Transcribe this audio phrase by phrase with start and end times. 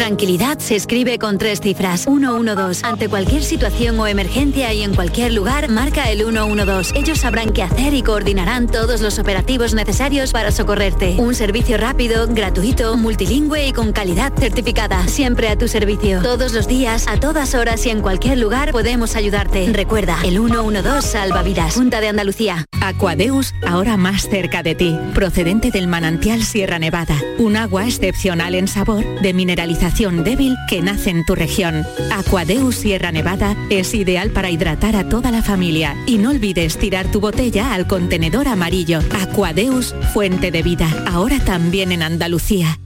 [0.00, 2.04] Tranquilidad se escribe con tres cifras.
[2.04, 2.86] 112.
[2.86, 6.98] Ante cualquier situación o emergencia y en cualquier lugar, marca el 112.
[6.98, 11.16] Ellos sabrán qué hacer y coordinarán todos los operativos necesarios para socorrerte.
[11.18, 15.06] Un servicio rápido, gratuito, multilingüe y con calidad certificada.
[15.06, 16.22] Siempre a tu servicio.
[16.22, 19.70] Todos los días, a todas horas y en cualquier lugar podemos ayudarte.
[19.70, 21.74] Recuerda, el 112 salva vidas.
[21.74, 22.64] Junta de Andalucía.
[22.80, 24.98] Aquadeus, ahora más cerca de ti.
[25.12, 27.20] Procedente del manantial Sierra Nevada.
[27.36, 31.84] Un agua excepcional en sabor, de mineralización débil que nace en tu región.
[32.12, 35.96] Aquadeus Sierra Nevada es ideal para hidratar a toda la familia.
[36.06, 39.00] Y no olvides tirar tu botella al contenedor amarillo.
[39.20, 40.88] Aquadeus, fuente de vida.
[41.06, 42.78] Ahora también en Andalucía.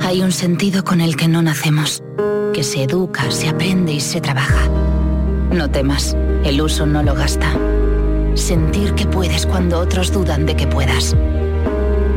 [0.00, 2.02] Hay un sentido con el que no nacemos,
[2.54, 4.68] que se educa, se aprende y se trabaja.
[5.52, 7.52] No temas, el uso no lo gasta.
[8.34, 11.16] Sentir que puedes cuando otros dudan de que puedas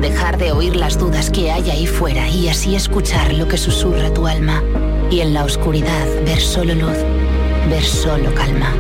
[0.02, 4.14] dejar de oír las dudas que hay ahí fuera y así escuchar lo que susurra
[4.14, 4.64] tu alma.
[5.12, 6.98] Y en la oscuridad ver solo luz,
[7.70, 8.74] ver solo calma.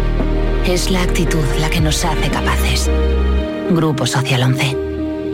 [0.66, 2.90] Es la actitud la que nos hace capaces.
[3.72, 4.78] Grupo Social 11.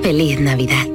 [0.01, 0.94] Feliz Navidad.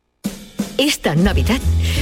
[0.81, 1.59] Esta Navidad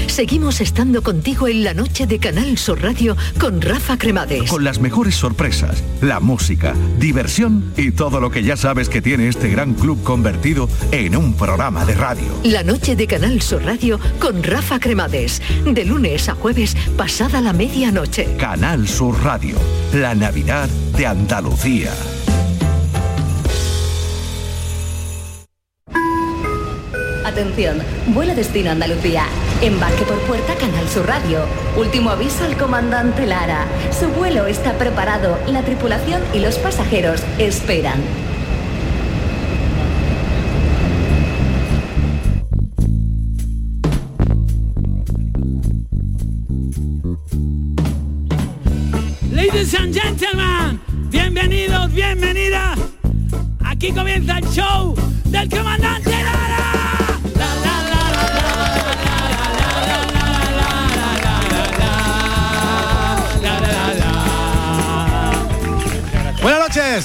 [0.07, 4.49] seguimos estando contigo en la noche de Canal Sur Radio con Rafa Cremades.
[4.49, 9.27] Con las mejores sorpresas, la música, diversión y todo lo que ya sabes que tiene
[9.27, 12.23] este gran club convertido en un programa de radio.
[12.45, 15.41] La noche de Canal Sur Radio con Rafa Cremades.
[15.65, 18.37] De lunes a jueves pasada la medianoche.
[18.37, 19.57] Canal Sur Radio,
[19.91, 21.91] la Navidad de Andalucía.
[27.29, 29.23] Atención, vuelo destino Andalucía.
[29.61, 31.41] Embarque por puerta Canal Sur Radio.
[31.77, 33.67] Último aviso al comandante Lara.
[33.97, 35.37] Su vuelo está preparado.
[35.47, 38.01] La tripulación y los pasajeros esperan.
[49.31, 52.79] Ladies and gentlemen, bienvenidos, bienvenidas.
[53.63, 56.68] Aquí comienza el show del comandante Lara.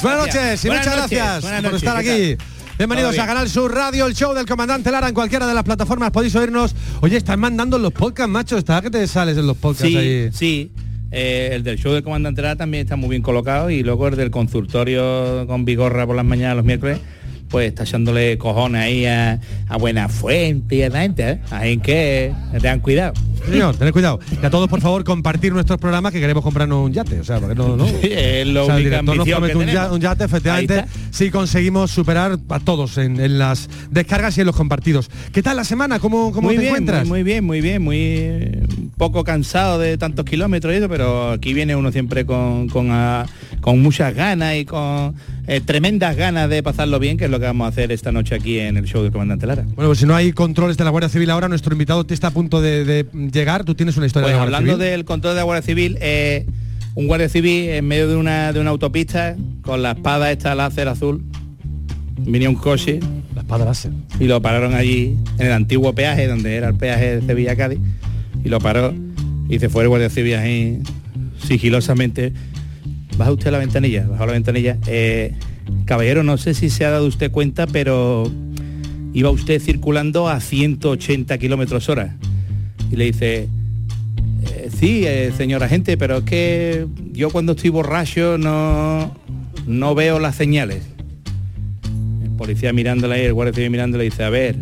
[0.03, 2.45] Buenas noches, y Buenas muchas noches, gracias buenas por noches, estar ¿qué aquí.
[2.79, 3.27] Bienvenidos a.
[3.27, 6.11] Canal Sur Radio, el show del comandante Lara en cualquiera de las plataformas.
[6.11, 6.75] Podéis oírnos.
[7.01, 8.59] Oye, están mandando los podcasts, macho.
[8.59, 10.31] Está que te sales en los podcasts Sí, ahí.
[10.33, 10.73] sí.
[11.13, 14.17] Eh, el del show del comandante Lara también está muy bien colocado y luego el
[14.17, 16.99] del consultorio con Vigorra por las mañanas los miércoles
[17.49, 19.39] pues está echándole cojones ahí a,
[19.69, 21.41] a Buena Fuente y a la gente, ¿eh?
[21.53, 23.13] Ahí que tengan cuidado.
[23.47, 24.21] Señor, tened cuidado.
[24.43, 27.21] Y a todos, por favor, compartir nuestros programas que queremos comprarnos un yate.
[27.21, 27.87] O sea, porque no, no.
[28.03, 29.57] es la O sea, el director nos promete
[29.91, 34.57] un, yate, efectivamente, si conseguimos superar a todos en, en las descargas y en los
[34.57, 35.11] compartidos.
[35.33, 35.99] ¿Qué tal la semana?
[35.99, 37.07] ¿Cómo, cómo muy te bien, encuentras?
[37.07, 38.67] Muy, muy bien, muy bien, muy eh,
[38.97, 43.27] poco cansado de tantos kilómetros y eso, pero aquí viene uno siempre con, con, ah,
[43.61, 45.15] con muchas ganas y con
[45.47, 48.35] eh, tremendas ganas de pasarlo bien, que es lo que vamos a hacer esta noche
[48.35, 49.63] aquí en el show del comandante Lara.
[49.75, 52.29] Bueno, pues si no hay controles de la Guardia Civil ahora, nuestro invitado te está
[52.29, 53.05] a punto de, de
[53.35, 53.65] llegar.
[53.65, 54.91] Tú tienes una historia Pues de la Guardia hablando Civil.
[54.91, 56.47] del control de la Guardia Civil, eh,
[56.95, 60.89] un guardia civil en medio de una, de una autopista con la espada esta láser
[60.89, 61.25] azul,
[62.19, 63.01] venía un coche.
[63.35, 63.91] La espada láser.
[64.21, 67.81] Y lo pararon allí en el antiguo peaje, donde era el peaje de Sevilla-Cádiz,
[68.45, 68.95] y lo paró
[69.49, 70.79] y se fue el guardia civil ahí
[71.47, 72.33] sigilosamente.
[73.17, 74.79] Baja usted la ventanilla, bajó la ventanilla.
[74.87, 75.35] Eh,
[75.85, 78.31] caballero, no sé si se ha dado usted cuenta, pero
[79.13, 82.17] iba usted circulando a 180 kilómetros hora.
[82.95, 83.49] Y le dice,
[84.53, 89.13] eh, sí, eh, señor agente, pero es que yo cuando estoy borracho no,
[89.67, 90.85] no veo las señales.
[92.23, 94.55] El policía mirándola y el guardia civil mirándola y dice, a ver,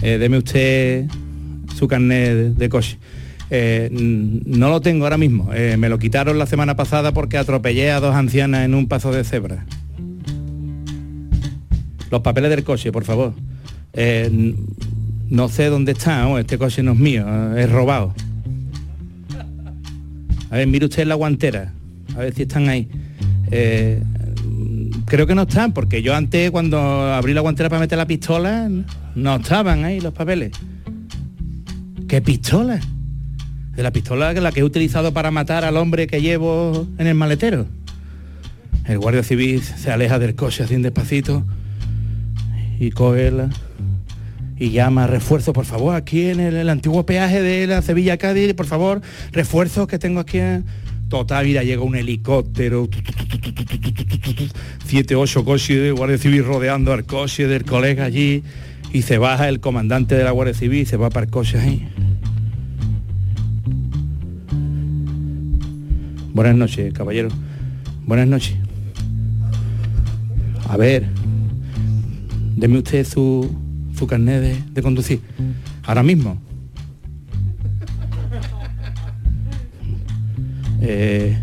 [0.00, 1.08] eh, deme usted
[1.76, 2.96] su carnet de, coche.
[3.50, 5.50] Eh, no lo tengo ahora mismo.
[5.76, 9.24] Me lo quitaron la semana pasada porque atropellé a dos ancianas en un paso de
[9.24, 9.66] cebra.
[12.10, 13.34] Los papeles del coche, por favor.
[15.30, 18.14] No sé dónde está, este coche no es mío, es robado.
[20.50, 21.72] A ver, mire usted la guantera,
[22.14, 22.88] a ver si están ahí.
[25.06, 28.70] creo que no están, porque yo antes cuando abrí la guantera para meter la pistola,
[29.14, 30.52] no estaban ahí los papeles.
[32.06, 32.80] ¿Qué pistola?
[33.78, 37.06] de la pistola que la que he utilizado para matar al hombre que llevo en
[37.06, 37.66] el maletero.
[38.84, 41.44] El guardia civil se aleja del coche así despacito
[42.80, 43.30] y coge
[44.58, 48.66] y llama refuerzo, por favor, aquí en el, antiguo peaje de la Sevilla Cádiz, por
[48.66, 49.00] favor,
[49.32, 50.38] refuerzos que tengo aquí.
[50.38, 50.64] En...
[51.08, 52.88] Total llega un helicóptero,
[54.84, 58.42] siete, ocho coches de Guardia Civil rodeando al coche del colega allí
[58.92, 61.58] y se baja el comandante de la Guardia Civil y se va para el coche
[61.58, 61.88] ahí.
[66.34, 67.30] Buenas noches, caballero.
[68.04, 68.56] Buenas noches.
[70.68, 71.06] A ver,
[72.56, 73.50] deme usted su,
[73.98, 75.20] su carnet de, conducir.
[75.84, 76.38] Ahora mismo.
[80.80, 81.36] Eh,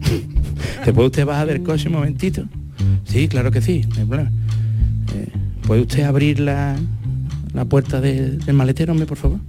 [0.84, 2.44] ¿Se puede usted bajar del coche un momentito?
[3.04, 4.30] Sí, claro que sí, no hay problema.
[5.14, 5.28] Eh,
[5.66, 6.76] ¿Puede usted abrir la,
[7.52, 9.40] la puerta del maletero, hombre, por favor?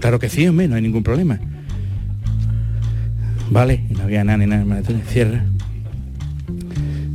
[0.00, 1.38] Claro que sí, hombre, no hay ningún problema.
[3.50, 5.44] Vale, no había nada ni nada, el cierra.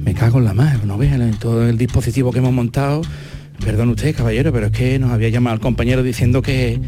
[0.03, 3.01] Me cago en la madre, no vean todo el dispositivo que hemos montado.
[3.63, 6.79] Perdón usted, caballero, pero es que nos había llamado el compañero diciendo que,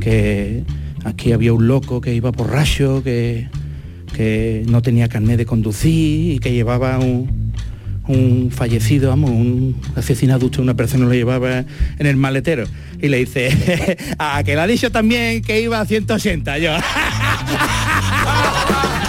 [0.00, 0.64] que
[1.04, 3.48] aquí había un loco que iba por rayo, que,
[4.14, 7.52] que no tenía carnet de conducir y que llevaba un,
[8.08, 11.64] un fallecido, vamos, un asesinado usted, una persona lo llevaba
[11.98, 12.64] en el maletero.
[13.00, 16.72] Y le dice, a que le ha dicho también que iba a 180 yo.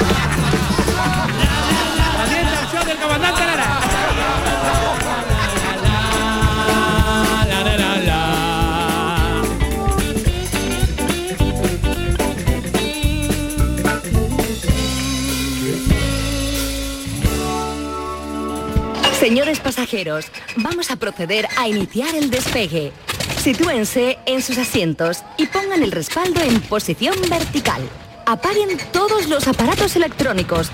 [19.24, 20.25] Señores pasajeros,
[20.58, 22.92] vamos a proceder a iniciar el despegue.
[23.42, 27.81] Sitúense en sus asientos y pongan el respaldo en posición vertical.
[28.25, 30.72] Apaguen todos los aparatos electrónicos.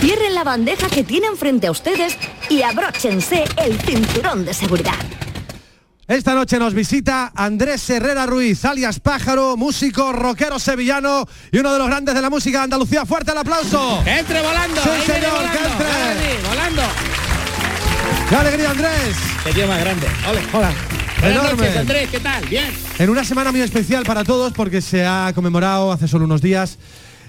[0.00, 2.18] Cierren la bandeja que tienen frente a ustedes
[2.50, 4.98] y abróchense el cinturón de seguridad.
[6.08, 11.78] Esta noche nos visita Andrés Herrera Ruiz, alias Pájaro, músico, rockero sevillano y uno de
[11.78, 13.06] los grandes de la música de Andalucía.
[13.06, 14.00] ¡Fuerte el aplauso!
[14.02, 14.80] ¡Que entre volando!
[14.82, 15.52] ¡Sí, señor, volando.
[15.52, 16.48] que entre!
[16.48, 16.82] ¡Volando!
[18.28, 19.16] ¡Qué alegría, Andrés!
[19.44, 20.06] ¡Qué tío más grande!
[20.28, 20.40] Hola.
[20.52, 20.72] Hola.
[21.20, 21.56] Buenas Enorme.
[21.62, 22.44] noches, Andrés, ¿qué tal?
[22.46, 22.64] Bien.
[22.98, 26.78] En una semana muy especial para todos porque se ha conmemorado hace solo unos días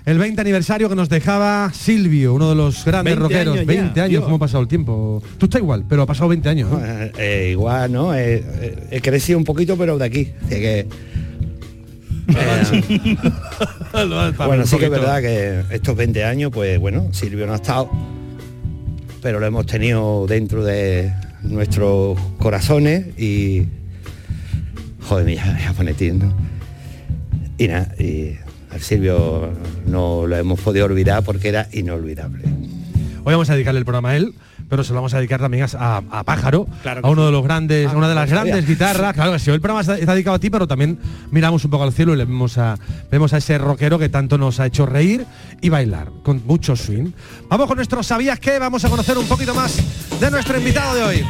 [0.06, 3.54] el 20 aniversario que nos dejaba Silvio, uno de los grandes 20 rockeros.
[3.56, 4.24] años ya, 20 años, tío.
[4.24, 5.22] ¿cómo ha pasado el tiempo?
[5.38, 6.72] Tú estás igual, pero ha pasado 20 años.
[6.72, 6.80] ¿no?
[6.84, 8.14] Eh, eh, igual, ¿no?
[8.16, 10.32] Eh, eh, he crecido un poquito, pero de aquí.
[10.46, 10.88] Así que,
[14.38, 17.90] bueno, sí que es verdad que estos 20 años, pues bueno, Silvio no ha estado,
[19.24, 23.64] pero lo hemos tenido dentro de nuestros corazones y...
[25.08, 26.34] Joder, mira, me voy a poner tierno.
[27.58, 27.96] Y nada,
[28.70, 29.54] al Silvio
[29.88, 32.44] no lo hemos podido olvidar porque era inolvidable.
[33.24, 34.34] Hoy vamos a dedicarle el programa a él,
[34.74, 37.26] pero se lo vamos a dedicar también a, a Pájaro, Claro a uno sí.
[37.28, 39.14] de los grandes, a una de las grandes guitarras.
[39.24, 40.98] Claro que sí, hoy el programa está, está dedicado a ti, pero también
[41.30, 42.76] miramos un poco al cielo y le vemos a,
[43.12, 45.28] vemos a ese rockero que tanto nos ha hecho reír
[45.62, 47.12] y bailar, con mucho swing.
[47.50, 48.58] Vamos con nuestro ¿Sabías qué?
[48.58, 49.78] Vamos a conocer un poquito más
[50.20, 51.26] de nuestro invitado de hoy.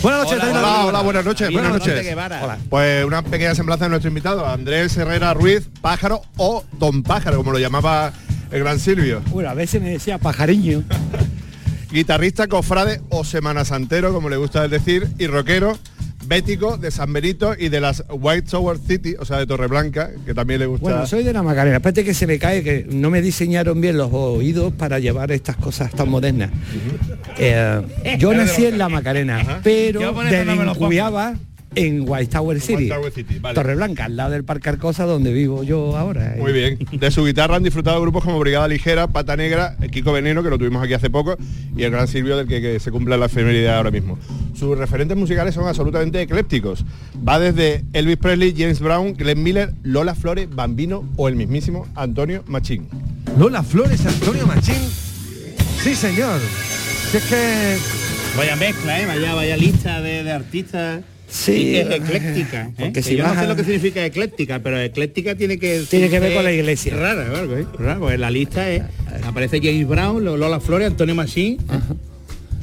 [0.00, 1.50] Buenas noches, Hola, hola, buenas noches.
[1.50, 2.16] Buenas noches.
[2.70, 7.50] Pues una pequeña semblanza de nuestro invitado, Andrés Herrera Ruiz, Pájaro o Don Pájaro, como
[7.50, 8.12] lo llamaba
[8.52, 9.20] el gran Silvio.
[9.30, 10.84] Bueno, a veces me decía pajariño.
[11.90, 15.78] Guitarrista, cofrade o semana santero, como le gusta decir, y rockero,
[16.26, 20.34] bético de San Benito y de las White Tower City, o sea, de Torreblanca, que
[20.34, 20.82] también le gusta.
[20.82, 21.76] Bueno, soy de la Macarena.
[21.76, 25.56] Espérate que se me cae que no me diseñaron bien los oídos para llevar estas
[25.56, 26.50] cosas tan modernas.
[27.38, 27.82] Eh,
[28.18, 30.14] yo nací en la Macarena, pero Yo
[31.74, 32.74] en White Tower City.
[32.84, 33.54] White Tower City, vale.
[33.54, 36.34] Torreblanca, al lado del Parque Arcosa, donde vivo yo ahora.
[36.34, 36.38] eh.
[36.40, 36.78] Muy bien.
[36.92, 40.50] De su guitarra han disfrutado grupos como Brigada Ligera, Pata Negra, el Kiko Veneno, que
[40.50, 41.36] lo tuvimos aquí hace poco,
[41.76, 44.18] y el gran Silvio del que, que se cumple la efemeridad ahora mismo.
[44.54, 46.84] Sus referentes musicales son absolutamente eclépticos.
[47.26, 52.42] Va desde Elvis Presley, James Brown, Glenn Miller, Lola Flores, Bambino o el mismísimo Antonio
[52.46, 52.88] Machín.
[53.38, 54.74] Lola Flores, Antonio Machín.
[55.82, 56.40] Sí, señor.
[57.10, 57.76] Si es que
[58.36, 59.06] Vaya mezcla, ¿eh?
[59.06, 61.00] Vaya, vaya lista de, de artistas.
[61.30, 62.70] Sí, que es ecléctica.
[62.78, 62.92] ¿eh?
[62.92, 66.20] Que si yo no sé lo que significa ecléctica, pero ecléctica tiene que Tiene que
[66.20, 66.96] ver con la iglesia.
[66.96, 67.66] Rara, algo, ¿eh?
[67.78, 68.82] Rara, pues la lista es
[69.24, 71.58] aparece James Brown, Lola Flores, Antonio Machín.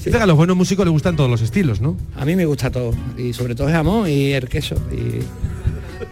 [0.04, 1.98] Que a los buenos músicos les gustan todos los estilos, ¿no?
[2.16, 2.94] A mí me gusta todo.
[3.18, 4.76] Y sobre todo el jamón y el queso.
[4.92, 5.24] Y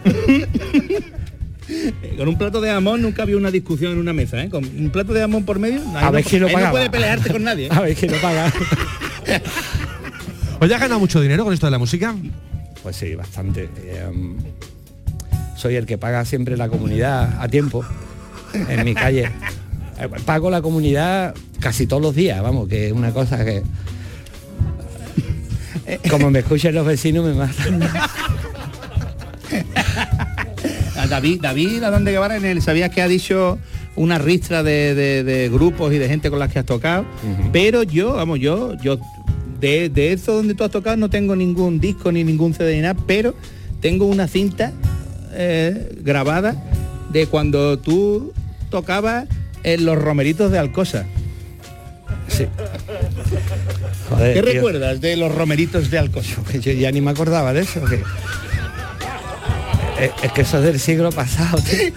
[2.16, 4.50] Con un plato de jamón nunca había una discusión en una mesa, ¿eh?
[4.50, 6.90] Con un plato de jamón por medio, a ver no, quién lo ahí no puede
[6.90, 7.66] pelearte con nadie.
[7.66, 7.70] ¿eh?
[7.72, 8.52] A ver quién lo paga.
[10.64, 12.14] ¿Oye, has ganado mucho dinero con esto de la música?
[12.82, 13.68] Pues sí, bastante.
[13.84, 14.36] Eh, um,
[15.56, 17.84] soy el que paga siempre la comunidad a tiempo
[18.54, 19.30] en mi calle.
[19.98, 23.62] Eh, Pago la comunidad casi todos los días, vamos, que es una cosa que...
[26.08, 27.82] Como me escuchan los vecinos me matan.
[30.96, 33.58] A David, David Adán de Guevara en el sabías que ha dicho
[33.96, 37.04] una ristra de, de- de grupos y de gente con las que has tocado,
[37.52, 38.98] pero yo, vamos, yo, yo
[39.60, 42.82] de, de eso donde tú has tocado no tengo ningún disco ni ningún CD ni
[42.82, 43.34] nada, pero
[43.80, 44.72] tengo una cinta
[45.32, 46.54] eh, grabada
[47.10, 48.32] de cuando tú
[48.70, 49.26] tocabas
[49.62, 51.06] en los romeritos de Alcosa.
[52.28, 52.46] Sí.
[54.10, 54.52] Joder, ¿Qué tío.
[54.52, 56.36] recuerdas de los romeritos de Alcosa?
[56.60, 57.84] Yo ya ni me acordaba de eso.
[57.84, 58.02] que-
[60.22, 61.58] Es, que eso es del siglo pasado.
[61.62, 61.78] tío.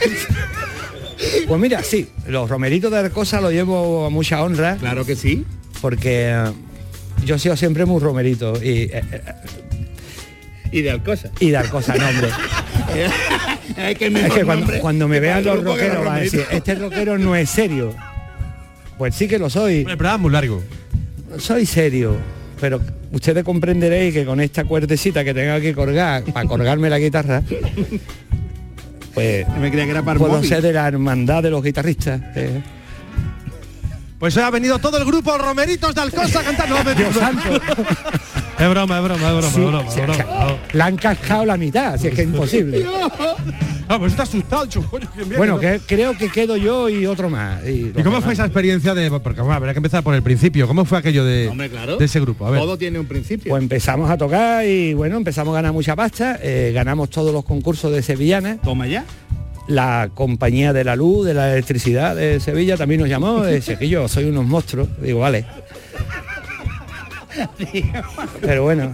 [1.47, 4.75] Pues mira, sí, los romeritos de Arcosa lo llevo a mucha honra.
[4.77, 5.45] Claro que sí.
[5.81, 6.51] Porque eh,
[7.25, 9.21] yo he sido siempre muy romerito y, eh, eh,
[10.71, 11.29] Y de Alcosa.
[11.39, 12.29] y de Arcosa, no, hombre.
[13.91, 17.17] es que, Es que cuando, cuando me vean los rockeros van a decir, este rockero
[17.17, 17.93] no es serio.
[18.97, 19.77] Pues sí que lo soy.
[19.79, 20.63] El programa es muy largo.
[21.37, 22.15] Soy serio,
[22.59, 22.81] pero
[23.11, 27.43] ustedes comprenderéis que con esta cuerdecita que tengo que colgar para colgarme la guitarra,
[29.13, 30.49] pues me creía que era para puedo móvil.
[30.49, 32.21] ser de la hermandad de los guitarristas.
[32.35, 32.61] eh.
[34.19, 36.93] Pues hoy ha venido todo el grupo Romeritos de Alcosa cantando.
[36.95, 37.61] Dios santo.
[38.59, 40.57] Es broma, es broma, es broma, Sí, es broma, es broma.
[40.73, 42.83] La han cascado la mitad, así es que es imposible.
[43.89, 44.83] Ah, pues está asustado, el.
[45.37, 47.65] Bueno, que creo que quedo yo y otro más.
[47.65, 49.09] Y, ¿Y cómo fue esa experiencia de.?
[49.09, 50.67] Porque bueno, habrá que empezar por el principio.
[50.67, 51.95] ¿Cómo fue aquello de, Hombre, claro.
[51.95, 52.45] de ese grupo?
[52.45, 52.59] A ver.
[52.59, 53.49] Todo tiene un principio.
[53.49, 57.45] Pues empezamos a tocar y bueno, empezamos a ganar mucha pasta, eh, ganamos todos los
[57.45, 58.57] concursos de Sevillana.
[58.57, 59.05] Toma ya.
[59.67, 63.89] La compañía de la luz, de la electricidad de Sevilla también nos llamó, dice que
[63.89, 64.87] yo soy unos monstruos.
[65.01, 65.45] Digo, vale.
[68.41, 68.93] Pero bueno,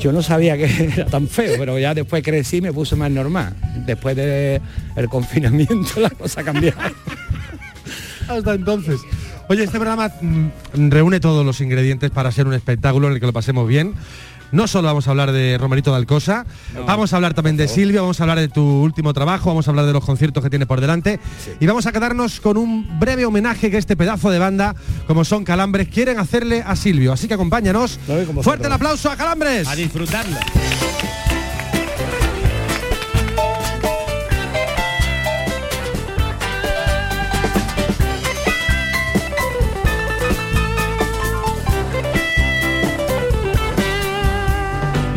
[0.00, 3.54] yo no sabía que era tan feo, pero ya después crecí me puse más normal.
[3.86, 6.72] Después del confinamiento la cosa cambió.
[8.28, 9.00] Hasta entonces.
[9.48, 13.26] Oye, este programa mm, reúne todos los ingredientes para ser un espectáculo en el que
[13.26, 13.94] lo pasemos bien.
[14.50, 16.46] No solo vamos a hablar de Romerito de Alcosa,
[16.86, 19.70] vamos a hablar también de Silvia, vamos a hablar de tu último trabajo, vamos a
[19.70, 21.20] hablar de los conciertos que tiene por delante
[21.60, 24.74] y vamos a quedarnos con un breve homenaje que este pedazo de banda,
[25.06, 27.12] como son Calambres, quieren hacerle a Silvio.
[27.12, 28.00] Así que acompáñanos.
[28.42, 29.68] Fuerte el aplauso a Calambres.
[29.68, 30.36] A disfrutarlo.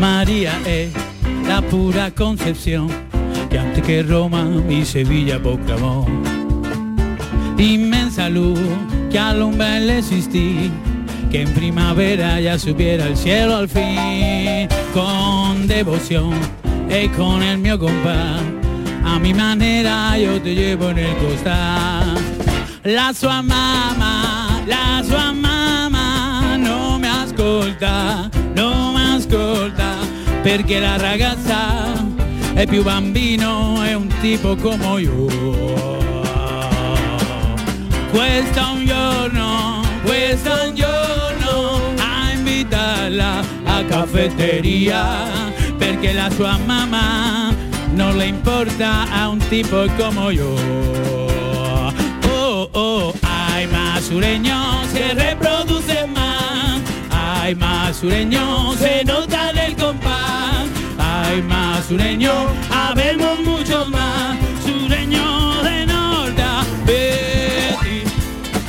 [0.02, 0.90] María es
[1.48, 2.90] la pura concepción
[3.52, 6.08] que antes que Roma mi Sevilla proclamó.
[7.60, 8.60] Inmensa luz
[9.12, 10.72] que alumbra el existir,
[11.30, 14.68] que en primavera ya subiera el cielo al fin.
[14.92, 16.34] Con devoción
[16.90, 18.42] y con el mío compás,
[19.06, 22.16] a mi manera yo te llevo en el costal.
[22.86, 28.31] La sua mamma, la sua ascolta, non mi ascolta,
[30.42, 31.94] perché la ragazza
[32.54, 35.28] è più bambino, è un tipo come io.
[38.10, 45.04] Questo è un giorno, questo è un giorno a invitarla a caffetteria,
[45.78, 47.54] perché la sua mamma
[47.94, 50.54] non le importa a un tipo come io.
[52.28, 56.42] Oh, oh, ay, más sureño se reproduce más.
[57.58, 60.68] Más sureño se nota en el compás.
[60.98, 62.32] Ay, más sureño,
[62.70, 64.38] habemos mucho más.
[64.66, 66.44] Sureño de norte,
[66.86, 68.04] Betty,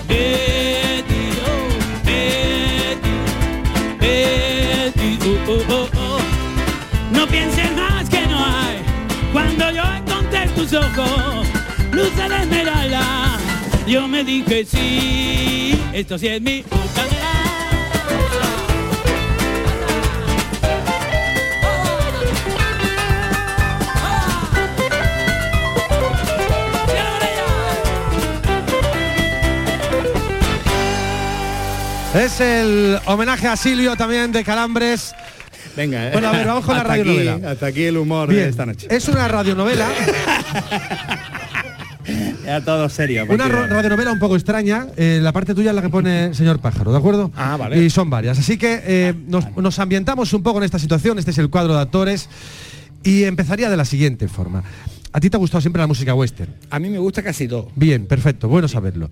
[0.08, 1.68] Betty, oh,
[2.04, 3.14] Betty,
[4.00, 6.20] Betty, oh, oh, oh, oh.
[7.12, 8.82] No pienses más que no hay.
[9.32, 11.46] Cuando yo encontré tus ojos,
[11.92, 13.38] luz de esmeralda,
[13.86, 17.11] yo me dije sí, esto sí es mi bucanera.
[32.14, 35.14] Es el homenaje a Silvio también de Calambres.
[35.76, 36.10] Venga, ¿eh?
[36.12, 37.50] Bueno, a ver, vamos con la Hasta aquí- radionovela.
[37.50, 38.86] hasta aquí el humor Bien, de esta noche.
[38.90, 39.88] Es una radionovela,
[42.44, 43.24] Ya todo serio.
[43.28, 44.88] una radionovela un poco extraña.
[44.96, 47.30] Eh, la parte tuya es la que pone señor Pájaro, ¿de acuerdo?
[47.36, 47.82] Ah, vale.
[47.82, 48.38] Y son varias.
[48.38, 51.18] Así que eh, nos, nos ambientamos un poco en esta situación.
[51.18, 52.28] Este es el cuadro de actores.
[53.04, 54.62] Y empezaría de la siguiente forma.
[55.14, 56.52] ¿A ti te ha gustado siempre la música western?
[56.70, 57.70] A mí me gusta casi todo.
[57.76, 59.10] Bien, perfecto, bueno saberlo.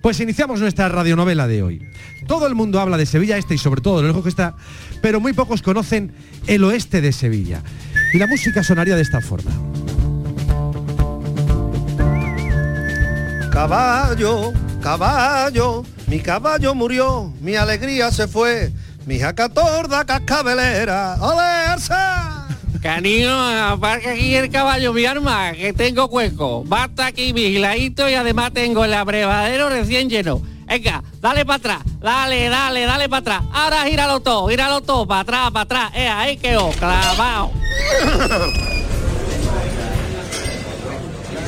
[0.00, 1.86] Pues iniciamos nuestra radionovela de hoy.
[2.26, 4.54] Todo el mundo habla de Sevilla Este y sobre todo lo lejos que está,
[5.02, 6.12] pero muy pocos conocen
[6.46, 7.62] el oeste de Sevilla.
[8.14, 9.50] Y la música sonaría de esta forma.
[13.52, 18.72] Caballo, caballo, mi caballo murió, mi alegría se fue,
[19.06, 21.16] mi jaca torda cascabelera.
[21.20, 22.39] ¡Ole!
[22.82, 26.64] Canino, aparca aquí el caballo, mi arma, que tengo cueco.
[26.64, 30.40] Basta aquí vigiladito y además tengo el abrevadero recién lleno.
[30.66, 33.42] Venga, dale para atrás, dale, dale, dale para atrás.
[33.52, 35.90] Ahora gíralo todo, gíralo todo, para atrás, para atrás.
[35.94, 37.52] Eh, ahí quedó, clavado.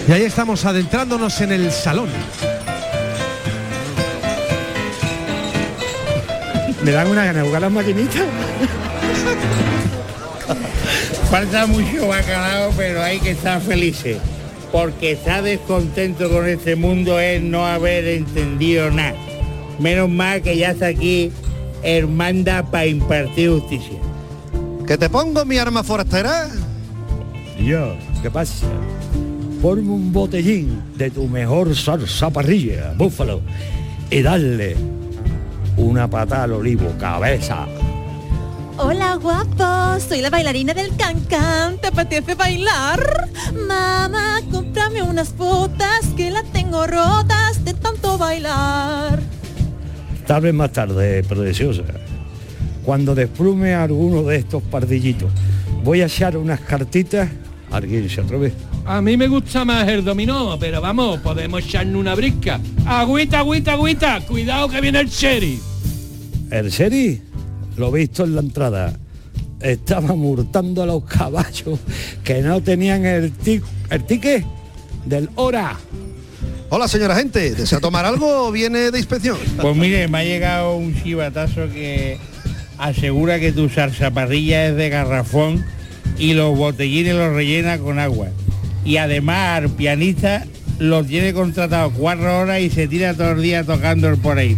[0.06, 2.10] Y ahí estamos adentrándonos en el salón.
[6.82, 8.22] Me dan una gana de jugar las maquinitas.
[11.32, 14.18] Falta mucho bacalao, pero hay que estar felices.
[14.70, 19.14] Porque estar descontento con este mundo es no haber entendido nada.
[19.78, 21.32] Menos mal que ya está aquí
[21.82, 23.98] Hermanda para impartir justicia.
[24.86, 26.50] ¿Que te pongo mi arma forastera?
[27.58, 28.66] Yo, ¿qué pasa?
[29.62, 33.40] Ponme un botellín de tu mejor salsa parrilla, búfalo,
[34.10, 34.76] y darle
[35.78, 37.66] una patada al olivo, cabeza.
[38.78, 43.28] Hola guapo, soy la bailarina del cancán, ¿te apetece bailar?
[43.68, 49.20] Mamá, cómprame unas botas que las tengo rotas de tanto bailar.
[50.26, 51.82] Tal vez más tarde, preciosa.
[52.82, 55.30] Cuando desplume a alguno de estos pardillitos,
[55.84, 57.28] voy a echar unas cartitas.
[57.70, 58.52] Alguien se atreve.
[58.86, 62.58] A mí me gusta más el dominó, pero vamos, podemos echarle una brisca.
[62.86, 65.62] Agüita, agüita, agüita, cuidado que viene el sheriff.
[66.50, 67.22] El Seri,
[67.76, 68.98] lo visto en la entrada,
[69.60, 71.78] estaba murtando a los caballos
[72.24, 74.44] que no tenían el, tic- el ticket
[75.06, 75.76] del hora.
[76.68, 79.36] Hola señora gente, ¿desea tomar algo o viene de inspección?
[79.60, 82.18] Pues mire, me ha llegado un chivatazo que
[82.78, 85.64] asegura que tu zarzaparrilla es de garrafón
[86.18, 88.28] y los botellines los rellena con agua.
[88.84, 90.46] Y además al pianista
[90.78, 94.56] lo tiene contratado cuatro horas y se tira todo el día tocando el por ahí.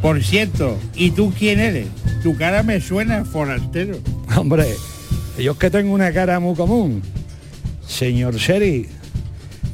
[0.00, 1.88] Por cierto, ¿y tú quién eres?
[2.22, 3.98] Tu cara me suena forastero.
[4.36, 4.66] Hombre,
[5.38, 7.02] yo es que tengo una cara muy común.
[7.86, 8.88] Señor Seri,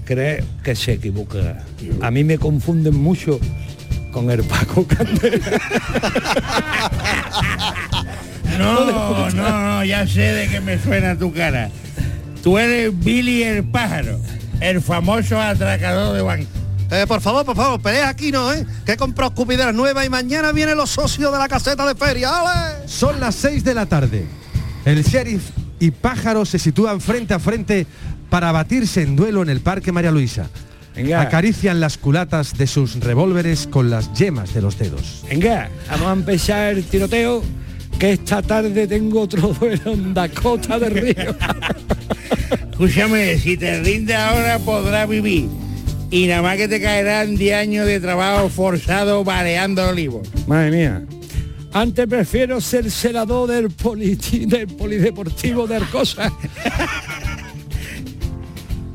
[0.05, 1.65] cree que se equivoca.
[2.01, 3.41] A mí me confunden mucho
[4.13, 5.61] con el Paco Candela.
[8.59, 11.69] No, no, no, ya sé de qué me suena tu cara.
[12.43, 14.19] Tú eres Billy el pájaro,
[14.61, 16.49] el famoso atracador de banco.
[16.91, 18.65] Eh, por favor, por favor, pelea aquí no, ¿eh?
[18.85, 22.31] Que he comprado escupideras nuevas y mañana vienen los socios de la caseta de feria,
[22.41, 22.89] ¡ale!
[22.89, 24.27] Son las 6 de la tarde.
[24.85, 25.43] El sheriff
[25.81, 27.87] y Pájaro se sitúan frente a frente
[28.31, 30.49] para batirse en duelo en el Parque María Luisa.
[30.95, 31.21] Venga.
[31.21, 35.25] Acarician las culatas de sus revólveres con las yemas de los dedos.
[35.29, 37.43] Venga, vamos a empezar el tiroteo,
[37.99, 41.37] que esta tarde tengo otro duelo en Dakota del Río.
[42.71, 45.49] Escúchame, si te rinde ahora podrás vivir.
[46.11, 50.29] Y nada más que te caerán 10 años de trabajo forzado bareando olivos.
[50.47, 51.03] Madre mía.
[51.73, 56.33] Antes prefiero ser celador del, politi- del polideportivo de Arcosa.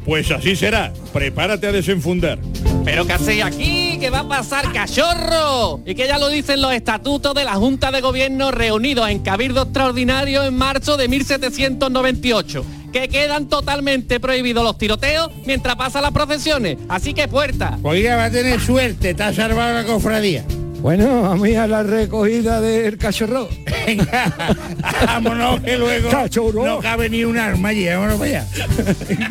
[0.03, 0.91] Pues así será.
[1.13, 2.39] Prepárate a desenfundar.
[2.83, 3.97] ¿Pero qué hacéis aquí?
[3.99, 5.81] ¿Qué va a pasar, cachorro?
[5.85, 9.61] Y que ya lo dicen los estatutos de la Junta de Gobierno reunidos en Cabildo
[9.61, 16.77] Extraordinario en marzo de 1798, que quedan totalmente prohibidos los tiroteos mientras pasan las procesiones.
[16.89, 17.77] Así que puerta.
[17.83, 20.43] Oiga, va a tener suerte, te ha salvado la cofradía.
[20.81, 23.47] Bueno, a mí a la recogida del cachorro.
[23.85, 24.33] Venga,
[25.05, 26.65] vámonos que luego Cachorro.
[26.65, 28.47] no cabe ni un arma allí, vámonos para allá.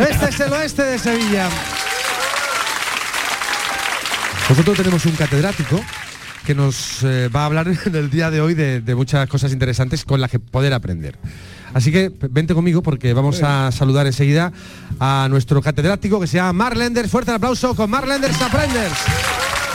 [0.08, 1.48] Este es el oeste de Sevilla.
[4.48, 5.80] Nosotros tenemos un catedrático
[6.46, 9.52] que nos eh, va a hablar en el día de hoy de, de muchas cosas
[9.52, 11.16] interesantes con las que poder aprender.
[11.72, 14.52] Así que vente conmigo porque vamos a saludar enseguida
[14.98, 17.10] a nuestro catedrático que se llama Marlenders.
[17.10, 18.98] Fuerte el aplauso con Marlenders Aprenders.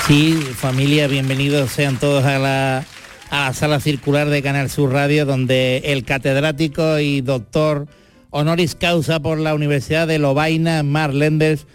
[0.07, 2.83] Sí, familia, bienvenidos sean todos a la,
[3.31, 7.87] a la sala circular de Canal Sur Radio, donde el catedrático y doctor
[8.29, 11.65] honoris causa por la Universidad de Lovaina, Mark Lenders,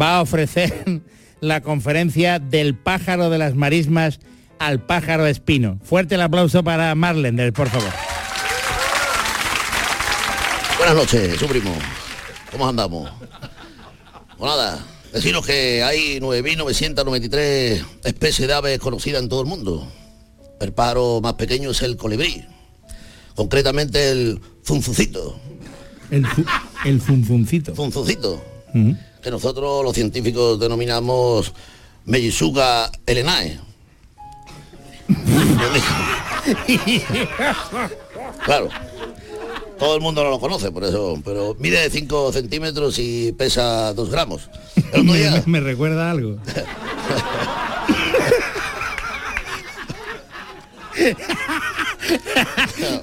[0.00, 1.02] va a ofrecer
[1.40, 4.20] la conferencia del pájaro de las marismas
[4.58, 5.78] al pájaro espino.
[5.82, 8.13] Fuerte el aplauso para Mark Lenders, por favor.
[10.86, 11.74] Buenas noches, su primo.
[12.52, 13.10] ¿Cómo andamos?
[14.36, 19.90] Pues nada, deciros que hay 9.993 especies de aves conocidas en todo el mundo.
[20.60, 22.44] El pájaro más pequeño es el colibrí,
[23.34, 25.40] concretamente el zunzucito.
[26.10, 26.44] El, fu-
[26.84, 27.00] el
[27.74, 28.44] funfuncito.
[29.22, 31.54] Que nosotros los científicos denominamos
[32.04, 33.58] Mellisuga elenae.
[38.44, 38.68] Claro.
[39.78, 41.20] Todo el mundo no lo conoce, por eso.
[41.24, 44.48] Pero mide 5 centímetros y pesa 2 gramos.
[45.02, 46.38] Me, me recuerda algo.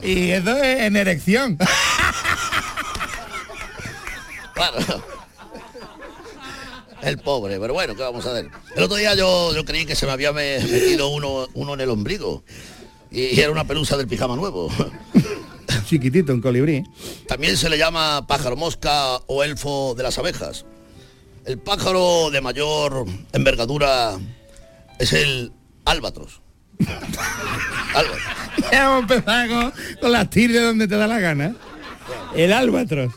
[0.04, 1.58] y eso es en erección.
[4.54, 4.78] claro.
[7.02, 8.50] El pobre, pero bueno, ¿qué vamos a hacer?
[8.76, 11.82] El otro día yo, yo creí que se me había me- metido uno, uno en
[11.82, 12.44] el ombligo.
[13.10, 14.70] Y era una pelusa del pijama nuevo.
[15.86, 16.84] Chiquitito, un colibrí.
[17.28, 20.66] También se le llama pájaro mosca o elfo de las abejas.
[21.46, 24.18] El pájaro de mayor envergadura
[25.00, 25.52] es el
[25.86, 26.42] albatros.
[27.94, 28.22] Albatros.
[28.72, 29.48] Ya
[30.00, 31.56] con, las tirdes donde te da la gana.
[32.36, 33.14] El albatros.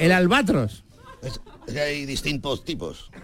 [0.00, 0.84] el albatros.
[1.22, 3.10] Es, es que hay distintos tipos.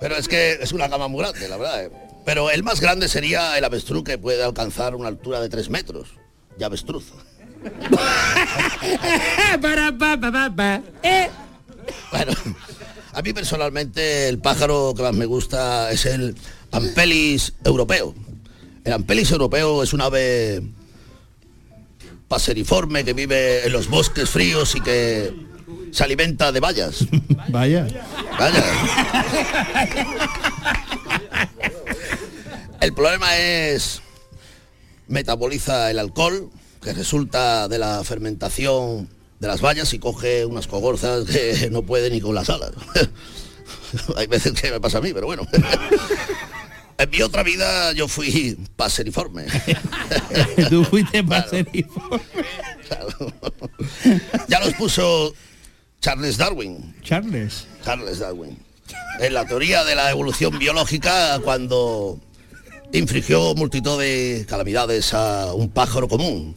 [0.00, 1.84] Pero es que es una gama muy grande, la verdad.
[1.84, 1.90] ¿eh?
[2.24, 6.08] Pero el más grande sería el avestruz que puede alcanzar una altura de 3 metros.
[6.58, 7.12] Y avestruz.
[11.02, 11.30] Eh.
[12.10, 12.32] Bueno,
[13.12, 16.34] a mí personalmente el pájaro que más me gusta es el
[16.72, 18.14] Ampelis europeo.
[18.84, 20.62] El Ampelis europeo es un ave
[22.28, 25.32] paseriforme que vive en los bosques fríos y que
[25.92, 27.04] se alimenta de bayas.
[27.50, 27.86] Vaya.
[28.38, 28.64] Vaya.
[32.84, 34.02] El problema es
[35.08, 36.50] metaboliza el alcohol
[36.82, 39.08] que resulta de la fermentación
[39.40, 42.72] de las bayas y coge unas cogorzas que no puede ni con las alas.
[44.16, 45.46] Hay veces que me pasa a mí, pero bueno.
[46.96, 49.46] En mi otra vida yo fui paseriforme.
[50.68, 52.20] Tú fuiste paseriforme.
[54.46, 55.34] Ya los puso
[56.00, 56.94] Charles Darwin.
[57.02, 57.66] Charles.
[57.84, 58.56] Charles Darwin.
[59.18, 62.20] En la teoría de la evolución biológica cuando
[62.94, 66.56] infligió multitud de calamidades a un pájaro común,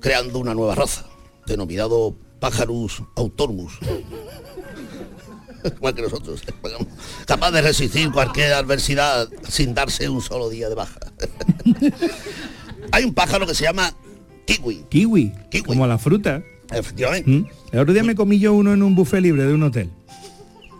[0.00, 1.04] creando una nueva raza,
[1.46, 3.72] denominado Pájarus autonomous.
[5.76, 6.42] Igual que nosotros,
[7.26, 11.00] capaz de resistir cualquier adversidad sin darse un solo día de baja.
[12.92, 13.92] Hay un pájaro que se llama
[14.46, 14.84] kiwi.
[14.88, 15.32] Kiwi.
[15.66, 16.42] Como la fruta.
[16.70, 17.28] Efectivamente.
[17.28, 17.46] ¿Mm?
[17.72, 19.90] El otro día me comí yo uno en un buffet libre de un hotel.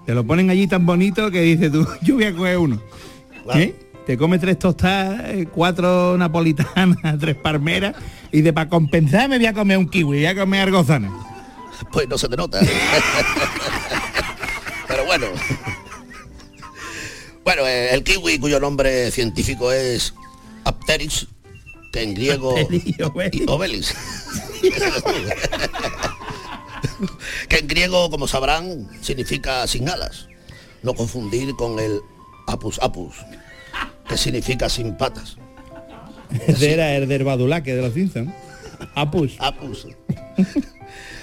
[0.04, 2.80] Te lo ponen allí tan bonito que dices tú, yo voy a coger uno.
[3.54, 3.74] ¿Eh?
[4.06, 7.96] Te come tres tostadas, eh, cuatro napolitanas, tres palmeras
[8.30, 11.10] y de para compensar me voy a comer un kiwi, voy a comer argozana.
[11.92, 12.60] Pues no se te nota.
[14.88, 15.26] Pero bueno.
[17.42, 20.14] Bueno, eh, el kiwi cuyo nombre científico es
[20.62, 21.26] Apteryx,
[21.92, 22.94] que en griego Apteryx y
[23.32, 23.92] y Obelix.
[27.48, 30.28] que en griego, como sabrán, significa sin alas.
[30.84, 32.00] No confundir con el
[32.46, 33.16] apus apus,
[34.08, 35.36] que significa sin patas.
[36.46, 38.30] Ese era el del Badulaque de los Simpsons.
[38.94, 39.36] Apus.
[39.38, 39.86] Apus.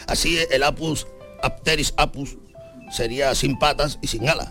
[0.08, 1.08] Así el apus,
[1.42, 2.38] Apteris apus,
[2.92, 4.50] sería sin patas y sin alas.